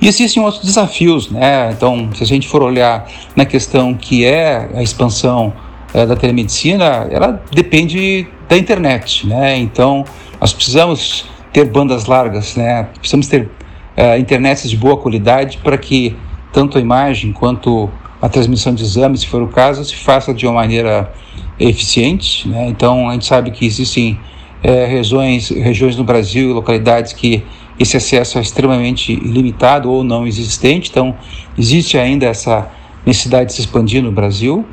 E 0.00 0.08
existem 0.08 0.42
outros 0.42 0.64
desafios, 0.64 1.30
né? 1.30 1.70
Então, 1.72 2.10
se 2.14 2.22
a 2.22 2.26
gente 2.26 2.48
for 2.48 2.62
olhar 2.62 3.06
na 3.34 3.44
questão 3.44 3.94
que 3.94 4.24
é 4.24 4.68
a 4.74 4.82
expansão 4.82 5.52
é, 5.94 6.04
da 6.04 6.16
telemedicina, 6.16 7.06
ela 7.10 7.42
depende 7.50 8.26
da 8.48 8.56
internet, 8.56 9.26
né? 9.26 9.56
Então, 9.56 10.04
nós 10.40 10.52
precisamos 10.52 11.26
ter 11.52 11.64
bandas 11.64 12.06
largas, 12.06 12.56
né? 12.56 12.84
Precisamos 12.98 13.26
ter 13.28 13.48
é, 13.96 14.18
internets 14.18 14.68
de 14.68 14.76
boa 14.76 14.96
qualidade 14.96 15.58
para 15.58 15.78
que 15.78 16.16
tanto 16.52 16.78
a 16.78 16.80
imagem 16.80 17.32
quanto 17.32 17.90
a 18.20 18.28
transmissão 18.28 18.74
de 18.74 18.82
exames, 18.82 19.20
se 19.20 19.26
for 19.26 19.42
o 19.42 19.48
caso, 19.48 19.84
se 19.84 19.96
faça 19.96 20.32
de 20.32 20.46
uma 20.46 20.54
maneira 20.54 21.12
eficiente, 21.58 22.48
né? 22.48 22.66
Então, 22.68 23.08
a 23.08 23.12
gente 23.12 23.26
sabe 23.26 23.50
que 23.50 23.64
existem 23.64 24.18
é, 24.62 24.84
regiões, 24.84 25.48
regiões 25.50 25.96
no 25.96 26.04
Brasil, 26.04 26.52
localidades 26.52 27.12
que 27.12 27.42
esse 27.78 27.96
acesso 27.96 28.38
é 28.38 28.40
extremamente 28.40 29.14
limitado 29.16 29.90
ou 29.90 30.02
não 30.02 30.26
existente, 30.26 30.90
então 30.90 31.14
existe 31.58 31.98
ainda 31.98 32.26
essa 32.26 32.70
necessidade 33.04 33.50
de 33.50 33.54
se 33.54 33.60
expandir 33.60 34.02
no 34.02 34.10
Brasil. 34.10 34.64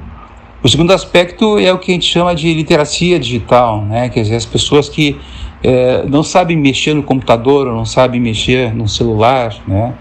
O 0.64 0.70
segundo 0.70 0.92
aspecto 0.94 1.60
é 1.60 1.74
o 1.74 1.78
que 1.78 1.92
a 1.92 1.94
gente 1.94 2.06
chama 2.06 2.34
de 2.34 2.54
literacia 2.54 3.20
digital, 3.20 3.84
né? 3.84 4.10
quer 4.10 4.22
dizer, 4.22 4.36
as 4.36 4.46
pessoas 4.46 4.88
que 4.88 5.18
é, 5.64 6.04
não 6.08 6.24
sabem 6.24 6.58
mexer 6.58 6.94
no 6.94 7.04
computador 7.04 7.68
ou 7.68 7.74
não 7.74 7.86
sabem 7.86 8.20
mexer 8.20 8.74
no 8.74 8.88
celular, 8.88 9.56
né? 9.68 9.94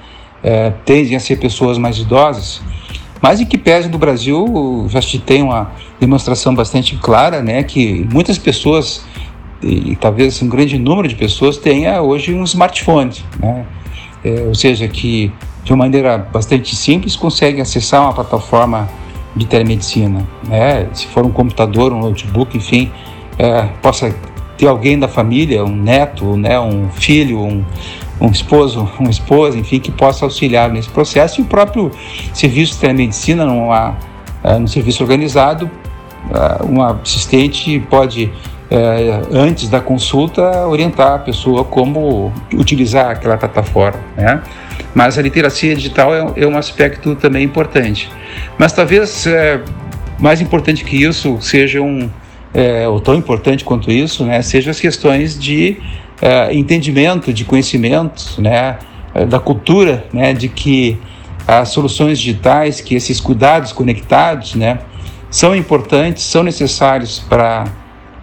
É, 0.42 0.70
tendem 0.84 1.14
a 1.14 1.20
ser 1.20 1.36
pessoas 1.36 1.78
mais 1.78 1.98
idosas. 1.98 2.60
Mas 3.20 3.40
em 3.40 3.46
que 3.46 3.56
pese 3.56 3.88
do 3.88 3.96
Brasil, 3.96 4.86
já 4.88 5.00
se 5.00 5.20
tem 5.20 5.40
uma 5.40 5.70
demonstração 6.00 6.52
bastante 6.52 6.96
clara, 6.96 7.40
né, 7.40 7.62
que 7.62 8.04
muitas 8.12 8.36
pessoas 8.36 9.04
e, 9.62 9.96
talvez 9.96 10.40
um 10.42 10.48
grande 10.48 10.78
número 10.78 11.08
de 11.08 11.14
pessoas 11.14 11.56
tenha 11.56 12.02
hoje 12.02 12.34
um 12.34 12.44
smartphone, 12.44 13.12
né? 13.38 13.64
É, 14.24 14.44
ou 14.46 14.54
seja, 14.54 14.86
que 14.88 15.32
de 15.64 15.72
uma 15.72 15.84
maneira 15.84 16.18
bastante 16.18 16.74
simples 16.76 17.16
consegue 17.16 17.60
acessar 17.60 18.02
uma 18.02 18.12
plataforma 18.12 18.88
de 19.34 19.46
telemedicina, 19.46 20.26
né? 20.46 20.88
Se 20.92 21.06
for 21.06 21.24
um 21.24 21.30
computador, 21.30 21.92
um 21.92 22.00
notebook, 22.00 22.56
enfim, 22.56 22.90
é, 23.38 23.62
possa 23.80 24.14
ter 24.56 24.66
alguém 24.66 24.98
da 24.98 25.08
família, 25.08 25.64
um 25.64 25.74
neto, 25.74 26.36
né, 26.36 26.60
um 26.60 26.88
filho, 26.90 27.40
um, 27.40 27.64
um 28.20 28.30
esposo, 28.30 28.88
uma 28.98 29.10
esposa, 29.10 29.58
enfim, 29.58 29.80
que 29.80 29.90
possa 29.90 30.24
auxiliar 30.24 30.70
nesse 30.70 30.88
processo 30.88 31.40
e 31.40 31.42
o 31.42 31.46
próprio 31.46 31.90
serviço 32.32 32.74
de 32.74 32.78
telemedicina 32.78 33.44
numa, 33.44 33.96
uh, 34.44 34.58
num 34.60 34.68
serviço 34.68 35.02
organizado, 35.02 35.70
uh, 36.30 36.64
um 36.70 36.80
assistente 36.82 37.80
pode 37.90 38.30
é, 38.72 39.20
antes 39.30 39.68
da 39.68 39.82
consulta, 39.82 40.66
orientar 40.66 41.12
a 41.12 41.18
pessoa 41.18 41.62
como 41.62 42.32
utilizar 42.54 43.10
aquela 43.10 43.36
plataforma. 43.36 44.00
Né? 44.16 44.42
Mas 44.94 45.18
a 45.18 45.22
literacia 45.22 45.74
digital 45.76 46.14
é, 46.14 46.42
é 46.42 46.46
um 46.46 46.56
aspecto 46.56 47.14
também 47.14 47.44
importante. 47.44 48.10
Mas 48.56 48.72
talvez 48.72 49.26
é, 49.26 49.60
mais 50.18 50.40
importante 50.40 50.84
que 50.84 50.96
isso 50.96 51.36
seja 51.42 51.82
um, 51.82 52.08
é, 52.54 52.88
ou 52.88 52.98
tão 52.98 53.14
importante 53.14 53.62
quanto 53.62 53.92
isso, 53.92 54.24
né, 54.24 54.40
seja 54.40 54.70
as 54.70 54.80
questões 54.80 55.38
de 55.38 55.76
é, 56.22 56.54
entendimento, 56.54 57.30
de 57.30 57.44
conhecimento, 57.44 58.40
né, 58.40 58.78
da 59.28 59.38
cultura, 59.38 60.06
né, 60.14 60.32
de 60.32 60.48
que 60.48 60.98
as 61.46 61.68
soluções 61.68 62.18
digitais, 62.18 62.80
que 62.80 62.94
esses 62.94 63.20
cuidados 63.20 63.70
conectados, 63.70 64.54
né, 64.54 64.78
são 65.30 65.54
importantes, 65.54 66.22
são 66.22 66.42
necessários 66.42 67.18
para 67.18 67.66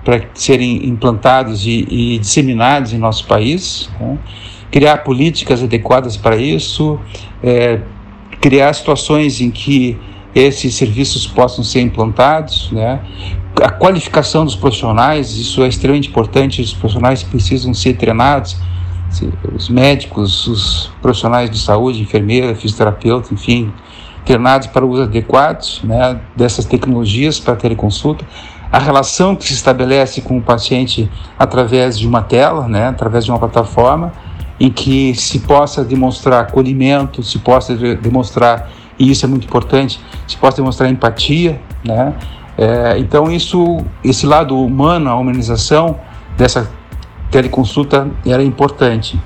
para 0.09 0.23
serem 0.33 0.87
implantados 0.87 1.67
e, 1.67 1.85
e, 1.87 2.17
disseminados 2.17 2.93
em 2.93 2.97
nosso 2.97 3.27
país, 3.27 3.91
né? 3.99 4.17
criar 4.71 5.03
políticas 5.03 5.61
adequadas 5.61 6.17
para 6.17 6.35
isso, 6.35 6.99
é, 7.43 7.79
criar 8.41 8.73
situações 8.73 9.39
em 9.39 9.51
que 9.51 9.95
esses 10.33 10.73
serviços 10.73 11.27
possam 11.27 11.63
ser 11.63 11.81
implantados, 11.81 12.71
né? 12.71 12.99
a 13.61 13.69
qualificação 13.69 14.45
dos 14.45 14.55
profissionais, 14.55 15.37
isso 15.37 15.61
é 15.61 15.67
extremamente 15.67 16.09
importante, 16.09 16.59
os 16.59 16.73
profissionais 16.73 17.21
precisam 17.21 17.71
ser 17.75 17.93
treinados 17.93 18.57
os 19.53 19.69
médicos, 19.69 20.47
os 20.47 20.91
profissionais 21.03 21.51
de 21.51 21.59
saúde, 21.59 22.01
enfermeira, 22.01 22.55
fisioterapeuta, 22.55 23.31
enfim, 23.31 23.71
treinados 24.25 24.67
para 24.67 24.83
uso 24.83 25.03
adequado 25.03 25.63
né, 25.83 26.19
dessas 26.35 26.65
tecnologias 26.65 27.39
para 27.39 27.55
teleconsulta, 27.55 28.25
a 28.71 28.77
relação 28.77 29.35
que 29.35 29.45
se 29.45 29.53
estabelece 29.53 30.21
com 30.21 30.37
o 30.37 30.41
paciente 30.41 31.09
através 31.37 31.97
de 31.97 32.07
uma 32.07 32.21
tela, 32.21 32.67
né, 32.67 32.87
através 32.87 33.25
de 33.25 33.31
uma 33.31 33.39
plataforma, 33.39 34.13
em 34.59 34.69
que 34.69 35.15
se 35.15 35.39
possa 35.39 35.83
demonstrar 35.83 36.41
acolhimento, 36.41 37.23
se 37.23 37.39
possa 37.39 37.75
demonstrar, 37.75 38.69
e 38.97 39.09
isso 39.09 39.25
é 39.25 39.29
muito 39.29 39.45
importante, 39.45 39.99
se 40.27 40.37
possa 40.37 40.57
demonstrar 40.57 40.89
empatia, 40.91 41.59
né? 41.83 42.13
É, 42.57 42.97
então 42.99 43.31
isso, 43.31 43.77
esse 44.03 44.25
lado 44.25 44.59
humano, 44.59 45.09
a 45.09 45.15
humanização 45.15 45.97
dessa 46.37 46.69
teleconsulta 47.31 48.09
era 48.25 48.43
importante. 48.43 49.17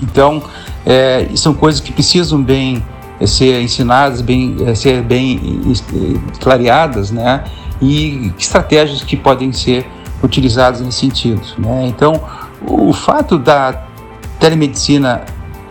Então 0.00 0.40
é, 0.86 1.28
são 1.34 1.52
coisas 1.52 1.80
que 1.80 1.92
precisam 1.92 2.40
bem 2.40 2.84
é, 3.18 3.26
ser 3.26 3.60
ensinadas, 3.60 4.20
bem, 4.20 4.56
é, 4.64 4.76
ser 4.76 5.02
bem 5.02 5.60
clareadas, 6.40 7.10
né? 7.10 7.42
E 7.82 8.32
estratégias 8.38 9.02
que 9.02 9.16
podem 9.16 9.52
ser 9.52 9.86
utilizadas 10.22 10.80
nesse 10.80 11.00
sentido, 11.00 11.42
né? 11.58 11.86
Então 11.86 12.22
o 12.66 12.92
fato 12.92 13.36
da 13.36 13.84
telemedicina 14.38 15.24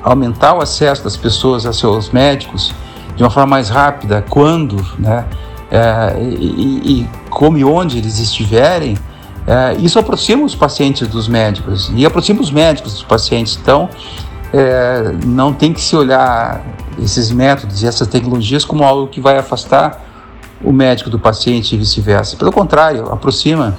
aumentar 0.03 0.53
o 0.53 0.61
acesso 0.61 1.03
das 1.03 1.15
pessoas 1.15 1.65
a 1.65 1.73
seus 1.73 2.09
médicos 2.09 2.73
de 3.15 3.23
uma 3.23 3.29
forma 3.29 3.51
mais 3.51 3.69
rápida, 3.69 4.25
quando, 4.29 4.75
né, 4.97 5.25
é, 5.69 6.17
e, 6.21 7.01
e, 7.01 7.09
como 7.29 7.57
e 7.57 7.63
onde 7.63 7.97
eles 7.97 8.19
estiverem, 8.19 8.97
é, 9.45 9.75
isso 9.79 9.99
aproxima 9.99 10.43
os 10.43 10.55
pacientes 10.55 11.07
dos 11.07 11.27
médicos 11.27 11.91
e 11.95 12.05
aproxima 12.05 12.41
os 12.41 12.51
médicos 12.51 12.93
dos 12.93 13.03
pacientes. 13.03 13.57
Então, 13.61 13.89
é, 14.53 15.13
não 15.25 15.53
tem 15.53 15.73
que 15.73 15.81
se 15.81 15.95
olhar 15.95 16.61
esses 17.01 17.31
métodos 17.31 17.83
e 17.83 17.87
essas 17.87 18.07
tecnologias 18.07 18.65
como 18.65 18.83
algo 18.83 19.07
que 19.07 19.21
vai 19.21 19.37
afastar 19.37 20.03
o 20.63 20.71
médico 20.71 21.09
do 21.09 21.19
paciente 21.19 21.75
e 21.75 21.77
vice-versa. 21.77 22.37
Pelo 22.37 22.51
contrário, 22.51 23.11
aproxima. 23.11 23.77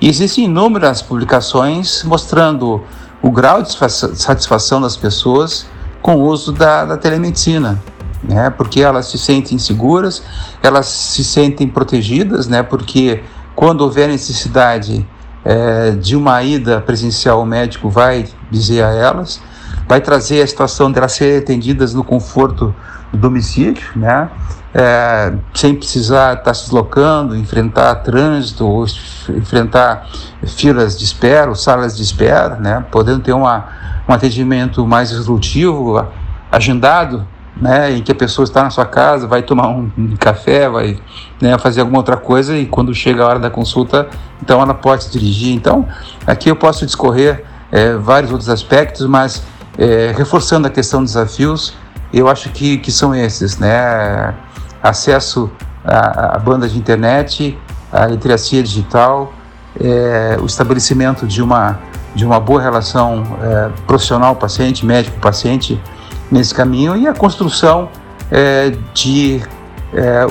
E 0.00 0.08
existem 0.08 0.44
inúmeras 0.44 1.02
publicações 1.02 2.02
mostrando 2.04 2.82
o 3.22 3.30
grau 3.30 3.62
de 3.62 3.70
satisfação 3.72 4.80
das 4.80 4.96
pessoas 4.96 5.66
com 6.00 6.16
o 6.16 6.22
uso 6.22 6.52
da, 6.52 6.84
da 6.86 6.96
telemedicina, 6.96 7.80
né? 8.22 8.48
Porque 8.50 8.80
elas 8.80 9.06
se 9.06 9.18
sentem 9.18 9.58
seguras, 9.58 10.22
elas 10.62 10.86
se 10.86 11.22
sentem 11.22 11.68
protegidas, 11.68 12.46
né? 12.46 12.62
Porque 12.62 13.22
quando 13.54 13.82
houver 13.82 14.08
necessidade 14.08 15.06
é, 15.44 15.90
de 15.90 16.16
uma 16.16 16.42
ida 16.42 16.80
presencial, 16.80 17.42
o 17.42 17.46
médico 17.46 17.90
vai 17.90 18.26
dizer 18.50 18.82
a 18.82 18.90
elas, 18.90 19.40
vai 19.86 20.00
trazer 20.00 20.42
a 20.42 20.46
situação 20.46 20.90
de 20.90 20.98
elas 20.98 21.12
serem 21.12 21.38
atendidas 21.38 21.92
no 21.92 22.02
conforto 22.02 22.74
do 23.12 23.18
domicílio, 23.18 23.82
né? 23.96 24.30
É, 24.74 25.32
sem 25.52 25.74
precisar 25.74 26.34
estar 26.34 26.54
se 26.54 26.64
deslocando, 26.64 27.36
enfrentar 27.36 27.94
trânsito 27.96 28.66
ou 28.66 28.84
enfrentar 29.30 30.06
filas 30.46 30.96
de 30.96 31.04
espera, 31.04 31.48
ou 31.48 31.56
salas 31.56 31.96
de 31.96 32.02
espera, 32.02 32.56
né? 32.56 32.84
podendo 32.90 33.20
ter 33.20 33.32
uma, 33.32 33.68
um 34.08 34.12
atendimento 34.12 34.86
mais 34.86 35.10
resolutivo, 35.10 36.06
agendado, 36.52 37.26
né? 37.56 37.92
em 37.92 38.02
que 38.02 38.12
a 38.12 38.14
pessoa 38.14 38.44
está 38.44 38.62
na 38.62 38.70
sua 38.70 38.86
casa, 38.86 39.26
vai 39.26 39.42
tomar 39.42 39.68
um, 39.68 39.90
um 39.98 40.16
café, 40.16 40.68
vai 40.68 40.98
né, 41.40 41.58
fazer 41.58 41.80
alguma 41.80 41.98
outra 41.98 42.16
coisa 42.16 42.56
e 42.56 42.64
quando 42.64 42.94
chega 42.94 43.24
a 43.24 43.26
hora 43.26 43.38
da 43.38 43.50
consulta, 43.50 44.08
então 44.40 44.62
ela 44.62 44.74
pode 44.74 45.04
se 45.04 45.10
dirigir. 45.10 45.52
Então, 45.52 45.86
aqui 46.26 46.48
eu 46.48 46.54
posso 46.54 46.86
discorrer 46.86 47.44
é, 47.72 47.94
vários 47.96 48.30
outros 48.30 48.48
aspectos, 48.48 49.06
mas 49.06 49.42
é, 49.76 50.14
reforçando 50.16 50.68
a 50.68 50.70
questão 50.70 51.02
dos 51.02 51.14
desafios, 51.14 51.74
eu 52.12 52.28
acho 52.28 52.50
que, 52.50 52.78
que 52.78 52.90
são 52.90 53.14
esses, 53.14 53.58
né? 53.58 54.34
Acesso 54.82 55.50
à, 55.84 56.38
banda 56.38 56.68
de 56.68 56.78
internet, 56.78 57.58
à 57.92 58.06
literacia 58.06 58.62
digital, 58.62 59.32
é, 59.78 60.36
o 60.40 60.46
estabelecimento 60.46 61.26
de 61.26 61.42
uma, 61.42 61.78
de 62.14 62.24
uma 62.24 62.40
boa 62.40 62.60
relação 62.60 63.24
é, 63.42 63.70
profissional-paciente, 63.86 64.84
médico-paciente 64.84 65.80
nesse 66.30 66.54
caminho 66.54 66.96
e 66.96 67.06
a 67.06 67.14
construção 67.14 67.88
é, 68.30 68.72
de, 68.94 69.42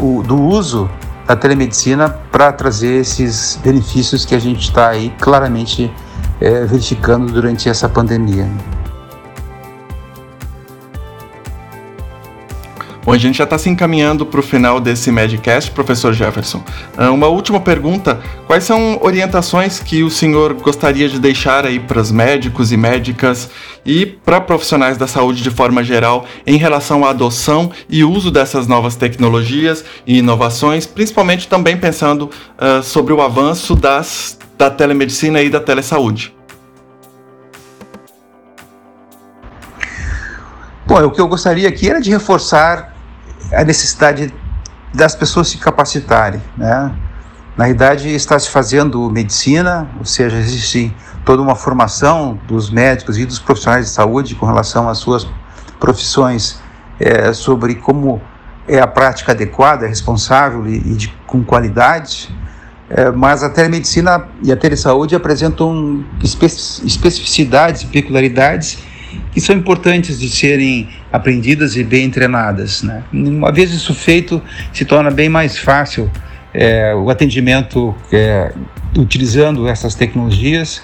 o, 0.02 0.24
do 0.24 0.42
uso 0.42 0.90
da 1.28 1.36
telemedicina 1.36 2.10
para 2.32 2.52
trazer 2.52 3.02
esses 3.02 3.60
benefícios 3.64 4.26
que 4.26 4.34
a 4.34 4.40
gente 4.40 4.62
está 4.62 4.90
aí 4.90 5.14
claramente 5.20 5.92
verificando 6.40 7.32
durante 7.32 7.68
essa 7.68 7.90
pandemia. 7.90 8.50
Bom, 13.10 13.13
a 13.13 13.17
gente 13.17 13.39
já 13.39 13.43
está 13.43 13.58
se 13.58 13.67
encaminhando 13.67 14.24
para 14.24 14.39
o 14.39 14.43
final 14.43 14.80
desse 14.80 15.12
Medcast, 15.12 15.72
professor 15.72 16.13
Jefferson. 16.13 16.63
Ah, 16.95 17.10
uma 17.10 17.26
última 17.26 17.60
pergunta: 17.60 18.19
quais 18.45 18.63
são 18.63 19.00
orientações 19.02 19.80
que 19.80 20.04
o 20.04 20.12
senhor 20.12 20.54
gostaria 20.54 21.10
de 21.10 21.19
deixar 21.19 21.65
aí 21.65 21.80
para 21.80 22.00
os 22.00 22.12
médicos 22.12 22.72
e 22.72 22.78
médicas 22.78 23.50
e 23.84 24.06
para 24.06 24.39
profissionais 24.39 24.95
da 24.95 25.08
saúde 25.08 25.41
de 25.41 25.50
forma 25.50 25.84
geral 25.84 26.28
em 26.45 26.56
relação 26.58 27.04
à 27.04 27.10
adoção 27.10 27.72
e 27.89 28.04
uso 28.04 28.30
dessas 28.30 28.67
novas 28.67 28.95
tecnologias 28.95 29.84
e 30.06 30.19
inovações, 30.19 30.86
principalmente 30.86 31.48
também 31.48 31.78
pensando 31.78 32.30
uh, 32.60 32.84
sobre 32.84 33.12
o 33.12 33.24
avanço 33.24 33.76
das, 33.76 34.38
da 34.56 34.69
telemedicina 34.69 35.41
e 35.41 35.50
da 35.50 35.60
telesaúde? 35.60 36.32
Bom, 40.86 41.04
o 41.06 41.10
que 41.10 41.19
eu 41.19 41.28
gostaria 41.28 41.67
aqui 41.67 41.89
era 41.89 42.00
de 42.00 42.12
reforçar 42.12 42.99
a 43.52 43.64
necessidade 43.64 44.34
das 44.94 45.16
pessoas 45.16 45.50
se 45.50 45.58
capacitarem, 45.58 46.42
né? 46.58 46.92
Na 47.58 47.66
realidade, 47.66 48.08
está 48.10 48.40
se 48.40 48.50
fazendo 48.50 49.10
medicina, 49.10 49.90
ou 50.00 50.06
seja, 50.06 50.38
existe 50.38 50.96
toda 51.26 51.42
uma 51.42 51.56
formação 51.56 52.40
dos 52.48 52.70
médicos 52.70 53.18
e 53.18 53.26
dos 53.26 53.38
profissionais 53.38 53.86
de 53.86 53.92
saúde 53.92 54.34
com 54.36 54.46
relação 54.46 54.88
às 54.88 54.98
suas 55.00 55.28
profissões 55.78 56.62
é, 57.00 57.34
sobre 57.34 57.76
como 57.76 58.22
é 58.68 58.80
a 58.80 58.88
prática 58.88 59.34
adequada, 59.34 59.88
responsável 59.88 60.66
e, 60.68 60.78
e 60.78 60.96
de, 60.96 61.10
com 61.28 61.44
qualidade. 61.44 62.34
É, 62.90 63.12
mas 63.12 63.44
a 63.44 63.50
telemedicina 63.50 64.28
e 64.42 64.52
a 64.52 64.56
telesaúde 64.56 65.16
apresentam 65.16 66.04
especificidades 66.24 67.82
e 67.82 67.88
peculiaridades 67.88 68.80
que 69.32 69.41
são 69.41 69.56
importantes 69.56 70.19
de 70.19 70.30
serem 70.30 70.88
aprendidas 71.12 71.76
e 71.76 71.84
bem 71.84 72.10
treinadas. 72.10 72.84
Né? 72.84 73.04
Uma 73.12 73.52
vez 73.52 73.72
isso 73.72 73.93
feito, 73.93 74.41
se 74.74 74.86
torna 74.86 75.10
bem 75.12 75.30
mais 75.30 75.58
fácil 75.58 76.10
é, 76.54 76.93
o 76.95 77.10
atendimento 77.10 77.95
é, 78.12 78.54
utilizando 78.98 79.67
essas 79.67 79.95
tecnologias. 79.95 80.82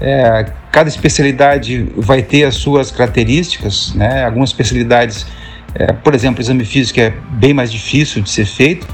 É, 0.00 0.46
cada 0.70 0.88
especialidade 0.88 1.90
vai 1.96 2.22
ter 2.22 2.44
as 2.44 2.56
suas 2.56 2.90
características, 2.90 3.94
né? 3.94 4.24
algumas 4.24 4.50
especialidades, 4.50 5.26
é, 5.74 5.92
por 5.92 6.14
exemplo, 6.14 6.40
exame 6.40 6.64
físico 6.64 7.00
é 7.00 7.14
bem 7.30 7.54
mais 7.54 7.72
difícil 7.72 8.22
de 8.22 8.30
ser 8.30 8.46
feito, 8.46 8.86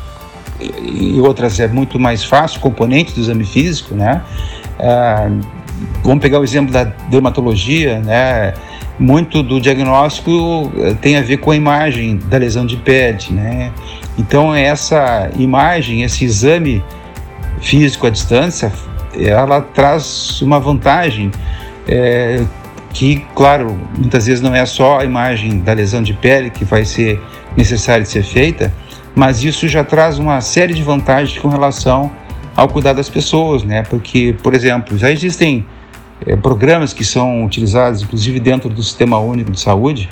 e 0.61 1.18
outras 1.20 1.58
é 1.58 1.66
muito 1.66 1.98
mais 1.98 2.22
fácil, 2.22 2.61
componentes 2.61 3.14
do 3.14 3.20
exame 3.20 3.44
físico, 3.44 3.96
né? 3.96 4.22
Vamos 6.02 6.20
pegar 6.20 6.40
o 6.40 6.44
exemplo 6.44 6.72
da 6.72 6.84
dermatologia, 6.84 8.00
né? 8.00 8.54
Muito 8.98 9.42
do 9.42 9.60
diagnóstico 9.60 10.70
eh, 10.76 10.94
tem 11.00 11.16
a 11.16 11.22
ver 11.22 11.38
com 11.38 11.50
a 11.50 11.56
imagem 11.56 12.18
da 12.28 12.36
lesão 12.36 12.66
de 12.66 12.76
pele, 12.76 13.18
né? 13.30 13.72
Então 14.18 14.54
essa 14.54 15.30
imagem, 15.36 16.02
esse 16.02 16.24
exame 16.24 16.82
físico 17.60 18.06
à 18.06 18.10
distância, 18.10 18.72
ela 19.16 19.60
traz 19.60 20.40
uma 20.42 20.58
vantagem 20.58 21.30
é, 21.86 22.42
que, 22.92 23.24
claro, 23.34 23.78
muitas 23.96 24.26
vezes 24.26 24.40
não 24.40 24.54
é 24.54 24.64
só 24.66 25.00
a 25.00 25.04
imagem 25.04 25.60
da 25.60 25.72
lesão 25.72 26.02
de 26.02 26.12
pele 26.12 26.50
que 26.50 26.64
vai 26.64 26.84
ser 26.84 27.20
necessária 27.56 28.02
de 28.02 28.08
ser 28.08 28.22
feita, 28.22 28.72
mas 29.14 29.42
isso 29.42 29.68
já 29.68 29.84
traz 29.84 30.18
uma 30.18 30.40
série 30.40 30.74
de 30.74 30.82
vantagens 30.82 31.38
com 31.38 31.48
relação 31.48 32.10
ao 32.54 32.68
cuidar 32.68 32.92
das 32.92 33.08
pessoas, 33.08 33.62
né? 33.62 33.82
Porque, 33.82 34.34
por 34.42 34.54
exemplo, 34.54 34.96
já 34.98 35.10
existem 35.10 35.64
é, 36.26 36.37
programas 36.37 36.92
que 36.92 37.04
são 37.04 37.44
utilizados, 37.44 38.02
inclusive 38.02 38.40
dentro 38.40 38.68
do 38.68 38.82
Sistema 38.82 39.18
Único 39.18 39.50
de 39.50 39.61
Saúde, 39.61 40.08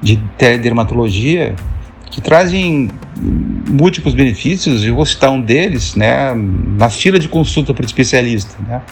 de 0.00 0.16
teledermatologia, 0.36 1.54
que 2.10 2.20
trazem 2.20 2.90
múltiplos 3.68 4.14
benefícios. 4.14 4.84
Eu 4.84 4.94
vou 4.94 5.06
citar 5.06 5.30
um 5.30 5.40
deles, 5.40 5.94
né? 5.94 6.34
Na 6.34 6.88
fila 6.88 7.18
de 7.18 7.28
consulta 7.28 7.72
para 7.72 7.82
o 7.82 7.86
especialista, 7.86 8.56
né? 8.66 8.82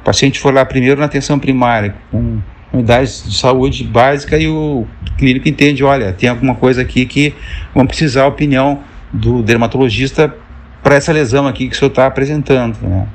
O 0.00 0.04
paciente 0.04 0.38
foi 0.38 0.52
lá 0.52 0.64
primeiro 0.64 1.00
na 1.00 1.06
atenção 1.06 1.38
primária, 1.38 1.94
com 2.10 2.38
unidades 2.72 3.24
de 3.24 3.36
saúde 3.36 3.84
básica 3.84 4.36
e 4.36 4.48
o 4.48 4.86
clínico 5.16 5.48
entende, 5.48 5.84
olha, 5.84 6.12
tem 6.12 6.28
alguma 6.28 6.54
coisa 6.54 6.82
aqui 6.82 7.06
que 7.06 7.32
vamos 7.72 7.88
precisar 7.88 8.24
a 8.24 8.26
opinião 8.26 8.80
do 9.12 9.42
dermatologista 9.42 10.34
para 10.82 10.96
essa 10.96 11.12
lesão 11.12 11.46
aqui 11.46 11.68
que 11.68 11.74
o 11.74 11.78
senhor 11.78 11.88
está 11.88 12.06
apresentando. 12.06 12.76
Né? 12.82 13.06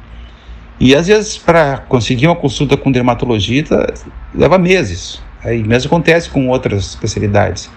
E 0.80 0.96
às 0.96 1.08
vezes, 1.08 1.38
para 1.38 1.80
conseguir 1.89 2.28
uma 2.28 2.36
consulta 2.36 2.78
com 2.78 2.92
dermatologista, 2.92 3.94
leva 4.34 4.58
meses. 4.58 5.22
Aí 5.44 5.63
mesmo 5.63 5.88
acontece 5.88 6.30
com 6.30 6.48
outras 6.48 6.89
especialidades. 6.89 7.70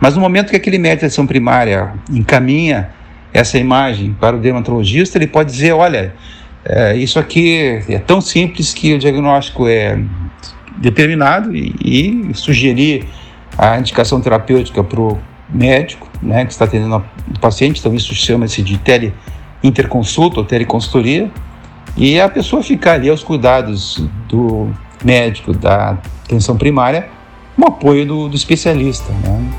Mas 0.00 0.14
no 0.14 0.20
momento 0.20 0.50
que 0.50 0.56
aquele 0.56 0.78
médico 0.78 1.00
de 1.00 1.06
atenção 1.06 1.26
primária 1.26 1.94
encaminha 2.10 2.90
essa 3.32 3.58
imagem 3.58 4.14
para 4.20 4.36
o 4.36 4.40
dermatologista, 4.40 5.18
ele 5.18 5.26
pode 5.26 5.50
dizer: 5.50 5.72
olha, 5.72 6.14
é, 6.64 6.96
isso 6.96 7.18
aqui 7.18 7.82
é 7.88 7.98
tão 7.98 8.20
simples 8.20 8.74
que 8.74 8.94
o 8.94 8.98
diagnóstico 8.98 9.66
é 9.66 9.98
determinado 10.76 11.54
e, 11.54 11.74
e 11.82 12.34
sugerir 12.34 13.06
a 13.56 13.78
indicação 13.78 14.20
terapêutica 14.20 14.84
para 14.84 15.00
o 15.00 15.18
médico 15.48 16.08
né, 16.20 16.44
que 16.44 16.52
está 16.52 16.64
atendendo 16.64 17.04
o 17.34 17.40
paciente, 17.40 17.80
então 17.80 17.94
isso 17.94 18.14
chama-se 18.14 18.62
de 18.62 18.76
tele-interconsulta 18.78 20.40
ou 20.40 20.44
teleconsultoria, 20.44 21.30
e 21.96 22.20
a 22.20 22.28
pessoa 22.28 22.62
ficar 22.62 22.92
ali 22.92 23.08
aos 23.08 23.22
cuidados 23.22 24.04
do 24.28 24.70
médico 25.04 25.52
da 25.52 25.96
atenção 26.24 26.56
primária, 26.56 27.08
com 27.56 27.66
apoio 27.66 28.06
do, 28.06 28.28
do 28.28 28.36
especialista. 28.36 29.12
Né? 29.12 29.52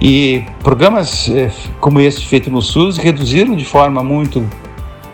E 0.00 0.44
programas 0.62 1.28
é, 1.28 1.50
como 1.80 2.00
esse 2.00 2.24
feito 2.24 2.50
no 2.50 2.62
SUS 2.62 2.96
reduziram 2.96 3.56
de 3.56 3.64
forma 3.64 4.02
muito 4.02 4.48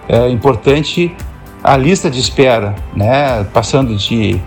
é, 0.09 0.29
importante 0.29 1.15
a 1.63 1.77
lista 1.77 2.11
de 2.11 2.21
espera, 2.21 2.75
né? 2.95 3.45
passando 3.53 3.95
de 3.97 4.41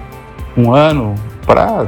um 0.56 0.74
ano 0.74 1.16
para 1.46 1.88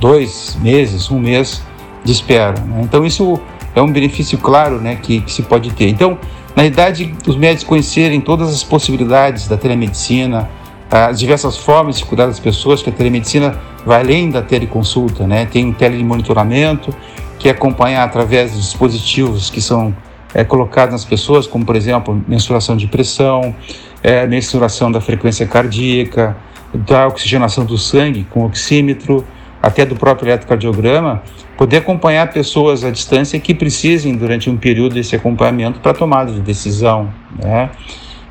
dois 0.00 0.56
meses, 0.60 1.10
um 1.10 1.18
mês 1.18 1.62
de 2.04 2.12
espera. 2.12 2.60
Né? 2.60 2.80
Então 2.82 3.04
isso 3.04 3.40
é 3.74 3.80
um 3.80 3.90
benefício 3.90 4.38
claro 4.38 4.80
né, 4.80 4.96
que, 4.96 5.20
que, 5.20 5.32
se 5.32 5.42
pode 5.42 5.70
ter. 5.72 5.88
Então, 5.88 6.18
na 6.54 6.64
idade, 6.64 7.14
os 7.26 7.36
médicos 7.36 7.64
conhecerem 7.64 8.20
todas 8.20 8.50
as 8.50 8.62
possibilidades 8.62 9.48
da 9.48 9.56
telemedicina, 9.56 10.48
as 10.90 11.18
diversas 11.18 11.56
formas 11.56 11.98
de 11.98 12.04
cuidar 12.04 12.26
das 12.26 12.38
pessoas, 12.38 12.82
que 12.82 12.90
a 12.90 12.92
telemedicina 12.92 13.58
vai 13.86 14.00
além 14.00 14.30
da 14.30 14.42
teleconsulta, 14.42 15.26
né? 15.26 15.46
tem 15.46 15.66
um 15.66 15.72
telemonitoramento, 15.72 16.94
que 17.38 17.48
é 17.48 17.52
acompanhar 17.52 18.04
através 18.04 18.52
dos 18.52 18.64
dispositivos 18.64 19.50
que 19.50 19.60
são 19.60 19.94
é, 20.34 20.44
colocados 20.44 20.92
nas 20.92 21.04
pessoas, 21.04 21.46
como 21.46 21.64
por 21.64 21.76
exemplo 21.76 22.22
mensuração 22.28 22.76
de 22.76 22.86
pressão, 22.86 23.54
é, 24.02 24.26
mensuração 24.26 24.92
da 24.92 25.00
frequência 25.00 25.46
cardíaca, 25.46 26.36
da 26.74 27.06
oxigenação 27.06 27.64
do 27.64 27.78
sangue 27.78 28.26
com 28.30 28.44
oxímetro, 28.44 29.24
até 29.62 29.86
do 29.86 29.94
próprio 29.96 30.28
eletrocardiograma, 30.28 31.22
poder 31.62 31.76
acompanhar 31.76 32.28
pessoas 32.32 32.82
à 32.82 32.90
distância 32.90 33.38
que 33.38 33.54
precisem, 33.54 34.16
durante 34.16 34.50
um 34.50 34.56
período, 34.56 34.96
desse 34.96 35.14
acompanhamento 35.14 35.78
para 35.78 35.94
tomada 35.94 36.32
de 36.32 36.40
decisão. 36.40 37.14
Né? 37.40 37.70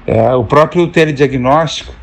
É, 0.06 0.36
o 0.36 0.44
próprio 0.44 0.86
telediagnóstico, 0.88 1.94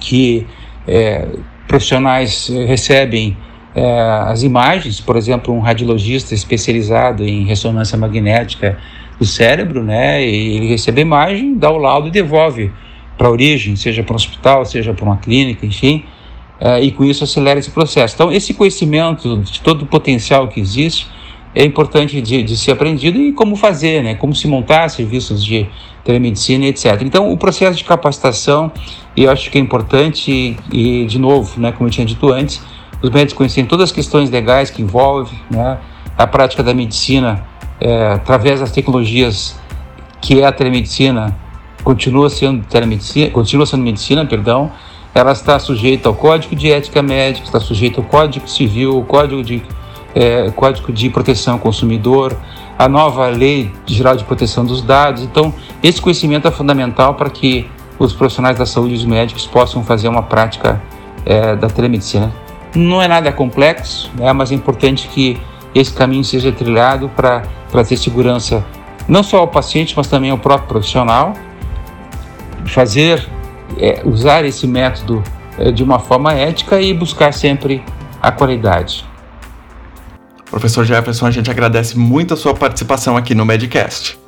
que 0.00 0.44
é, 0.88 1.24
profissionais 1.68 2.48
recebem 2.66 3.36
é, 3.76 4.00
as 4.26 4.42
imagens, 4.42 5.00
por 5.00 5.16
exemplo, 5.16 5.54
um 5.54 5.60
radiologista 5.60 6.34
especializado 6.34 7.24
em 7.24 7.44
ressonância 7.44 7.96
magnética 7.96 8.76
do 9.20 9.26
cérebro, 9.26 9.84
né, 9.84 10.20
ele 10.20 10.66
recebe 10.66 11.00
a 11.00 11.02
imagem, 11.02 11.56
dá 11.56 11.70
o 11.70 11.78
laudo 11.78 12.08
e 12.08 12.10
devolve 12.10 12.72
para 13.16 13.28
a 13.28 13.30
origem, 13.30 13.76
seja 13.76 14.02
para 14.02 14.14
um 14.14 14.16
hospital, 14.16 14.64
seja 14.64 14.92
para 14.92 15.04
uma 15.04 15.18
clínica, 15.18 15.64
enfim, 15.64 16.04
uh, 16.60 16.82
e 16.82 16.90
com 16.92 17.04
isso 17.04 17.24
acelera 17.24 17.58
esse 17.58 17.70
processo. 17.70 18.14
Então, 18.14 18.30
esse 18.30 18.54
conhecimento 18.54 19.38
de 19.38 19.60
todo 19.60 19.82
o 19.82 19.86
potencial 19.86 20.48
que 20.48 20.60
existe 20.60 21.08
é 21.54 21.64
importante 21.64 22.20
de, 22.20 22.42
de 22.42 22.56
ser 22.56 22.72
aprendido 22.72 23.18
e 23.20 23.32
como 23.32 23.56
fazer, 23.56 24.02
né? 24.02 24.14
como 24.14 24.34
se 24.34 24.46
montar 24.46 24.88
serviços 24.88 25.44
de 25.44 25.66
telemedicina, 26.04 26.66
etc. 26.66 27.02
Então, 27.02 27.30
o 27.30 27.36
processo 27.36 27.76
de 27.76 27.84
capacitação, 27.84 28.70
eu 29.16 29.30
acho 29.30 29.50
que 29.50 29.58
é 29.58 29.60
importante 29.60 30.56
e, 30.72 31.04
de 31.06 31.18
novo, 31.18 31.60
né, 31.60 31.72
como 31.72 31.88
eu 31.88 31.92
tinha 31.92 32.06
dito 32.06 32.30
antes, 32.32 32.62
os 33.02 33.10
médicos 33.10 33.34
conhecerem 33.34 33.68
todas 33.68 33.90
as 33.90 33.92
questões 33.92 34.30
legais 34.30 34.70
que 34.70 34.82
envolvem 34.82 35.38
né, 35.50 35.78
a 36.16 36.26
prática 36.26 36.62
da 36.62 36.72
medicina 36.72 37.44
é, 37.80 38.12
através 38.12 38.60
das 38.60 38.70
tecnologias 38.70 39.58
que 40.20 40.40
é 40.40 40.46
a 40.46 40.52
telemedicina, 40.52 41.34
continua 41.82 42.28
sendo 42.28 42.64
telemedicina, 42.66 43.30
continua 43.30 43.64
sendo 43.64 43.82
medicina, 43.82 44.24
perdão, 44.26 44.70
ela 45.14 45.32
está 45.32 45.58
sujeita 45.58 46.08
ao 46.08 46.14
Código 46.14 46.54
de 46.54 46.70
Ética 46.70 47.02
Médica, 47.02 47.46
está 47.46 47.60
sujeita 47.60 48.00
ao 48.00 48.06
Código 48.06 48.48
Civil, 48.48 48.96
ao 48.96 49.02
Código 49.02 49.42
de, 49.42 49.62
é, 50.14 50.50
Código 50.50 50.92
de 50.92 51.10
Proteção 51.10 51.54
ao 51.54 51.60
Consumidor, 51.60 52.36
a 52.78 52.88
nova 52.88 53.26
Lei 53.28 53.72
Geral 53.86 54.16
de 54.16 54.24
Proteção 54.24 54.64
dos 54.64 54.82
Dados. 54.82 55.22
Então, 55.22 55.52
esse 55.82 56.00
conhecimento 56.00 56.46
é 56.46 56.50
fundamental 56.50 57.14
para 57.14 57.28
que 57.28 57.68
os 57.98 58.12
profissionais 58.12 58.56
da 58.56 58.64
saúde 58.64 58.94
e 58.94 58.96
os 58.96 59.04
médicos 59.04 59.46
possam 59.46 59.84
fazer 59.84 60.08
uma 60.08 60.22
prática 60.22 60.80
é, 61.26 61.54
da 61.56 61.68
telemedicina. 61.68 62.32
Não 62.74 63.02
é 63.02 63.08
nada 63.08 63.32
complexo, 63.32 64.10
né, 64.14 64.32
mas 64.32 64.52
é 64.52 64.54
importante 64.54 65.08
que 65.08 65.38
esse 65.74 65.92
caminho 65.92 66.24
seja 66.24 66.50
trilhado 66.52 67.08
para 67.10 67.42
trazer 67.70 67.96
segurança 67.96 68.64
não 69.08 69.22
só 69.22 69.38
ao 69.38 69.48
paciente, 69.48 69.94
mas 69.96 70.06
também 70.06 70.30
ao 70.30 70.38
próprio 70.38 70.68
profissional, 70.68 71.34
fazer 72.66 73.28
é, 73.76 74.02
usar 74.04 74.44
esse 74.44 74.66
método 74.66 75.22
é, 75.58 75.70
de 75.70 75.82
uma 75.82 75.98
forma 75.98 76.32
ética 76.32 76.80
e 76.80 76.92
buscar 76.92 77.32
sempre 77.32 77.82
a 78.20 78.30
qualidade. 78.30 79.04
Professor 80.50 80.84
Jefferson, 80.84 81.26
a 81.26 81.30
gente 81.30 81.50
agradece 81.50 81.96
muito 81.96 82.34
a 82.34 82.36
sua 82.36 82.54
participação 82.54 83.16
aqui 83.16 83.34
no 83.34 83.46
Medcast. 83.46 84.18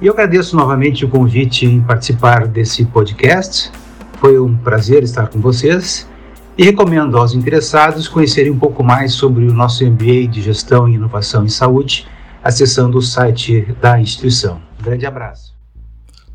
E 0.00 0.06
eu 0.06 0.12
agradeço 0.12 0.56
novamente 0.56 1.04
o 1.04 1.08
convite 1.08 1.66
em 1.66 1.80
participar 1.80 2.46
desse 2.46 2.84
podcast. 2.84 3.70
Foi 4.18 4.38
um 4.38 4.56
prazer 4.56 5.02
estar 5.02 5.28
com 5.28 5.40
vocês 5.40 6.08
e 6.56 6.64
recomendo 6.64 7.16
aos 7.16 7.34
interessados 7.34 8.08
conhecerem 8.08 8.52
um 8.52 8.58
pouco 8.58 8.84
mais 8.84 9.12
sobre 9.12 9.44
o 9.44 9.52
nosso 9.52 9.84
MBA 9.84 10.28
de 10.28 10.42
Gestão 10.42 10.88
e 10.88 10.94
Inovação 10.94 11.44
em 11.44 11.48
Saúde, 11.48 12.06
acessando 12.42 12.98
o 12.98 13.02
site 13.02 13.66
da 13.80 14.00
instituição. 14.00 14.60
Um 14.80 14.84
grande 14.84 15.06
abraço. 15.06 15.51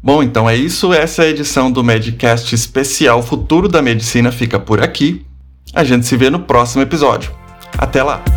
Bom, 0.01 0.23
então 0.23 0.49
é 0.49 0.55
isso. 0.55 0.93
Essa 0.93 1.23
é 1.23 1.29
edição 1.29 1.71
do 1.71 1.83
Medcast 1.83 2.53
especial 2.53 3.21
Futuro 3.21 3.67
da 3.67 3.81
Medicina 3.81 4.31
fica 4.31 4.59
por 4.59 4.81
aqui. 4.81 5.25
A 5.73 5.83
gente 5.83 6.05
se 6.05 6.15
vê 6.15 6.29
no 6.29 6.39
próximo 6.39 6.81
episódio. 6.81 7.31
Até 7.77 8.01
lá! 8.01 8.36